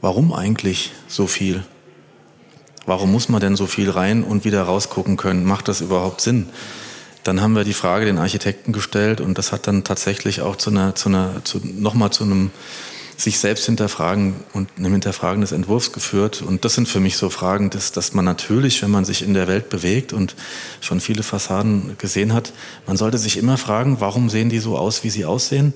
warum 0.00 0.32
eigentlich 0.32 0.92
so 1.08 1.26
viel? 1.26 1.64
Warum 2.86 3.10
muss 3.10 3.28
man 3.28 3.40
denn 3.40 3.56
so 3.56 3.66
viel 3.66 3.90
rein 3.90 4.22
und 4.22 4.44
wieder 4.44 4.62
rausgucken 4.62 5.16
können? 5.16 5.44
Macht 5.44 5.66
das 5.66 5.80
überhaupt 5.80 6.20
Sinn? 6.20 6.48
Dann 7.24 7.40
haben 7.40 7.56
wir 7.56 7.64
die 7.64 7.72
Frage 7.72 8.04
den 8.04 8.18
Architekten 8.18 8.72
gestellt 8.72 9.20
und 9.20 9.36
das 9.36 9.50
hat 9.50 9.66
dann 9.66 9.82
tatsächlich 9.82 10.42
auch 10.42 10.54
zu 10.54 10.70
einer, 10.70 10.94
zu 10.94 11.08
einer, 11.08 11.42
zu, 11.42 11.58
nochmal 11.64 12.10
zu 12.10 12.22
einem 12.22 12.52
sich 13.16 13.38
selbst 13.38 13.66
hinterfragen 13.66 14.34
und 14.52 14.68
einem 14.76 14.92
Hinterfragen 14.92 15.40
des 15.40 15.52
Entwurfs 15.52 15.92
geführt. 15.92 16.42
Und 16.42 16.64
das 16.64 16.74
sind 16.74 16.88
für 16.88 17.00
mich 17.00 17.16
so 17.16 17.30
Fragen, 17.30 17.70
dass, 17.70 17.92
dass 17.92 18.14
man 18.14 18.24
natürlich, 18.24 18.82
wenn 18.82 18.90
man 18.90 19.04
sich 19.04 19.22
in 19.22 19.34
der 19.34 19.46
Welt 19.46 19.68
bewegt 19.68 20.12
und 20.12 20.34
schon 20.80 21.00
viele 21.00 21.22
Fassaden 21.22 21.96
gesehen 21.98 22.32
hat, 22.32 22.52
man 22.86 22.96
sollte 22.96 23.18
sich 23.18 23.36
immer 23.36 23.56
fragen, 23.58 24.00
warum 24.00 24.30
sehen 24.30 24.48
die 24.48 24.58
so 24.58 24.76
aus, 24.76 25.04
wie 25.04 25.10
sie 25.10 25.24
aussehen? 25.24 25.74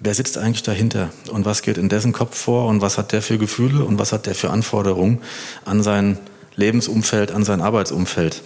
Wer 0.00 0.14
sitzt 0.14 0.38
eigentlich 0.38 0.62
dahinter? 0.62 1.10
Und 1.30 1.44
was 1.44 1.62
geht 1.62 1.76
in 1.76 1.88
dessen 1.88 2.12
Kopf 2.12 2.36
vor? 2.36 2.66
Und 2.66 2.80
was 2.80 2.96
hat 2.96 3.12
der 3.12 3.22
für 3.22 3.38
Gefühle? 3.38 3.84
Und 3.84 3.98
was 3.98 4.12
hat 4.12 4.26
der 4.26 4.34
für 4.34 4.50
Anforderungen 4.50 5.20
an 5.64 5.82
sein 5.82 6.18
Lebensumfeld, 6.56 7.32
an 7.32 7.44
sein 7.44 7.60
Arbeitsumfeld? 7.60 8.42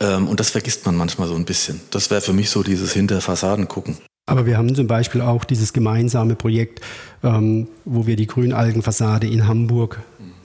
Ähm, 0.00 0.28
und 0.28 0.40
das 0.40 0.50
vergisst 0.50 0.84
man 0.84 0.96
manchmal 0.96 1.28
so 1.28 1.34
ein 1.34 1.44
bisschen. 1.44 1.80
Das 1.90 2.10
wäre 2.10 2.20
für 2.20 2.32
mich 2.32 2.50
so 2.50 2.62
dieses 2.62 2.92
Hinterfassaden 2.92 3.68
gucken. 3.68 3.98
Aber 4.26 4.44
wir 4.44 4.58
haben 4.58 4.74
zum 4.74 4.88
Beispiel 4.88 5.20
auch 5.20 5.44
dieses 5.44 5.72
gemeinsame 5.72 6.34
Projekt, 6.34 6.80
ähm, 7.22 7.68
wo 7.84 8.06
wir 8.08 8.16
die 8.16 8.26
Grünalgenfassade 8.26 9.28
in 9.28 9.46
Hamburg 9.46 10.00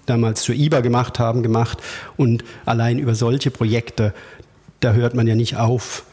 damals 0.06 0.44
zur 0.44 0.54
IBA 0.54 0.82
gemacht 0.82 1.17
haben, 1.17 1.41
gemacht. 1.41 1.80
Und 2.15 2.44
allein 2.65 3.00
über 3.00 3.15
solche 3.15 3.50
Projekte, 3.50 4.13
da 4.82 4.94
hört 4.94 5.15
man 5.15 5.26
ja 5.26 5.36
nicht 5.36 5.58
auf, 5.58 6.06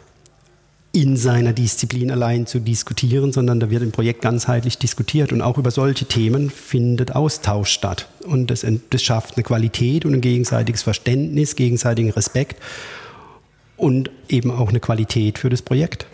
in 0.92 1.18
seiner 1.18 1.52
Disziplin 1.52 2.10
allein 2.10 2.46
zu 2.46 2.58
diskutieren, 2.58 3.32
sondern 3.32 3.60
da 3.60 3.68
wird 3.68 3.82
im 3.82 3.92
Projekt 3.92 4.22
ganzheitlich 4.22 4.78
diskutiert 4.78 5.32
und 5.32 5.42
auch 5.42 5.58
über 5.58 5.70
solche 5.70 6.06
Themen 6.06 6.48
findet 6.48 7.14
Austausch 7.14 7.70
statt. 7.70 8.08
Und 8.24 8.50
das, 8.50 8.66
das 8.88 9.02
schafft 9.02 9.36
eine 9.36 9.44
Qualität 9.44 10.06
und 10.06 10.14
ein 10.14 10.22
gegenseitiges 10.22 10.82
Verständnis, 10.82 11.56
gegenseitigen 11.56 12.10
Respekt 12.10 12.56
und 13.78 14.10
eben 14.28 14.50
auch 14.50 14.68
eine 14.68 14.80
Qualität 14.80 15.38
für 15.38 15.48
das 15.48 15.62
Projekt. 15.62 16.06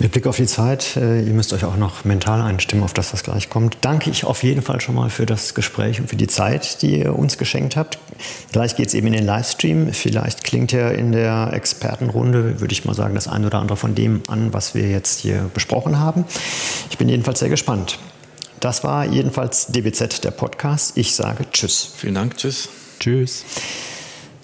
Mit 0.00 0.12
Blick 0.12 0.26
auf 0.26 0.36
die 0.36 0.46
Zeit, 0.46 0.96
äh, 0.96 1.22
ihr 1.22 1.32
müsst 1.32 1.52
euch 1.52 1.64
auch 1.64 1.76
noch 1.76 2.04
mental 2.04 2.42
einstimmen, 2.42 2.82
auf 2.82 2.92
das, 2.92 3.12
was 3.12 3.22
gleich 3.22 3.48
kommt, 3.48 3.78
danke 3.80 4.10
ich 4.10 4.24
auf 4.24 4.42
jeden 4.42 4.62
Fall 4.62 4.80
schon 4.80 4.96
mal 4.96 5.08
für 5.08 5.24
das 5.24 5.54
Gespräch 5.54 6.00
und 6.00 6.10
für 6.10 6.16
die 6.16 6.26
Zeit, 6.26 6.82
die 6.82 6.98
ihr 6.98 7.16
uns 7.16 7.38
geschenkt 7.38 7.76
habt. 7.76 7.98
Gleich 8.52 8.76
geht 8.76 8.88
es 8.88 8.94
eben 8.94 9.06
in 9.06 9.12
den 9.12 9.24
Livestream. 9.24 9.92
Vielleicht 9.92 10.44
klingt 10.44 10.72
ja 10.72 10.90
in 10.90 11.12
der 11.12 11.52
Expertenrunde, 11.52 12.60
würde 12.60 12.72
ich 12.72 12.84
mal 12.84 12.94
sagen, 12.94 13.14
das 13.14 13.28
eine 13.28 13.46
oder 13.46 13.60
andere 13.60 13.76
von 13.76 13.94
dem 13.94 14.22
an, 14.26 14.52
was 14.52 14.74
wir 14.74 14.88
jetzt 14.88 15.20
hier 15.20 15.48
besprochen 15.54 16.00
haben. 16.00 16.24
Ich 16.90 16.98
bin 16.98 17.08
jedenfalls 17.08 17.38
sehr 17.38 17.48
gespannt. 17.48 17.98
Das 18.58 18.82
war 18.82 19.04
jedenfalls 19.04 19.68
DBZ, 19.68 20.24
der 20.24 20.32
Podcast. 20.32 20.96
Ich 20.96 21.14
sage 21.14 21.44
Tschüss. 21.52 21.92
Vielen 21.96 22.14
Dank, 22.14 22.36
Tschüss. 22.36 22.68
Tschüss. 22.98 23.44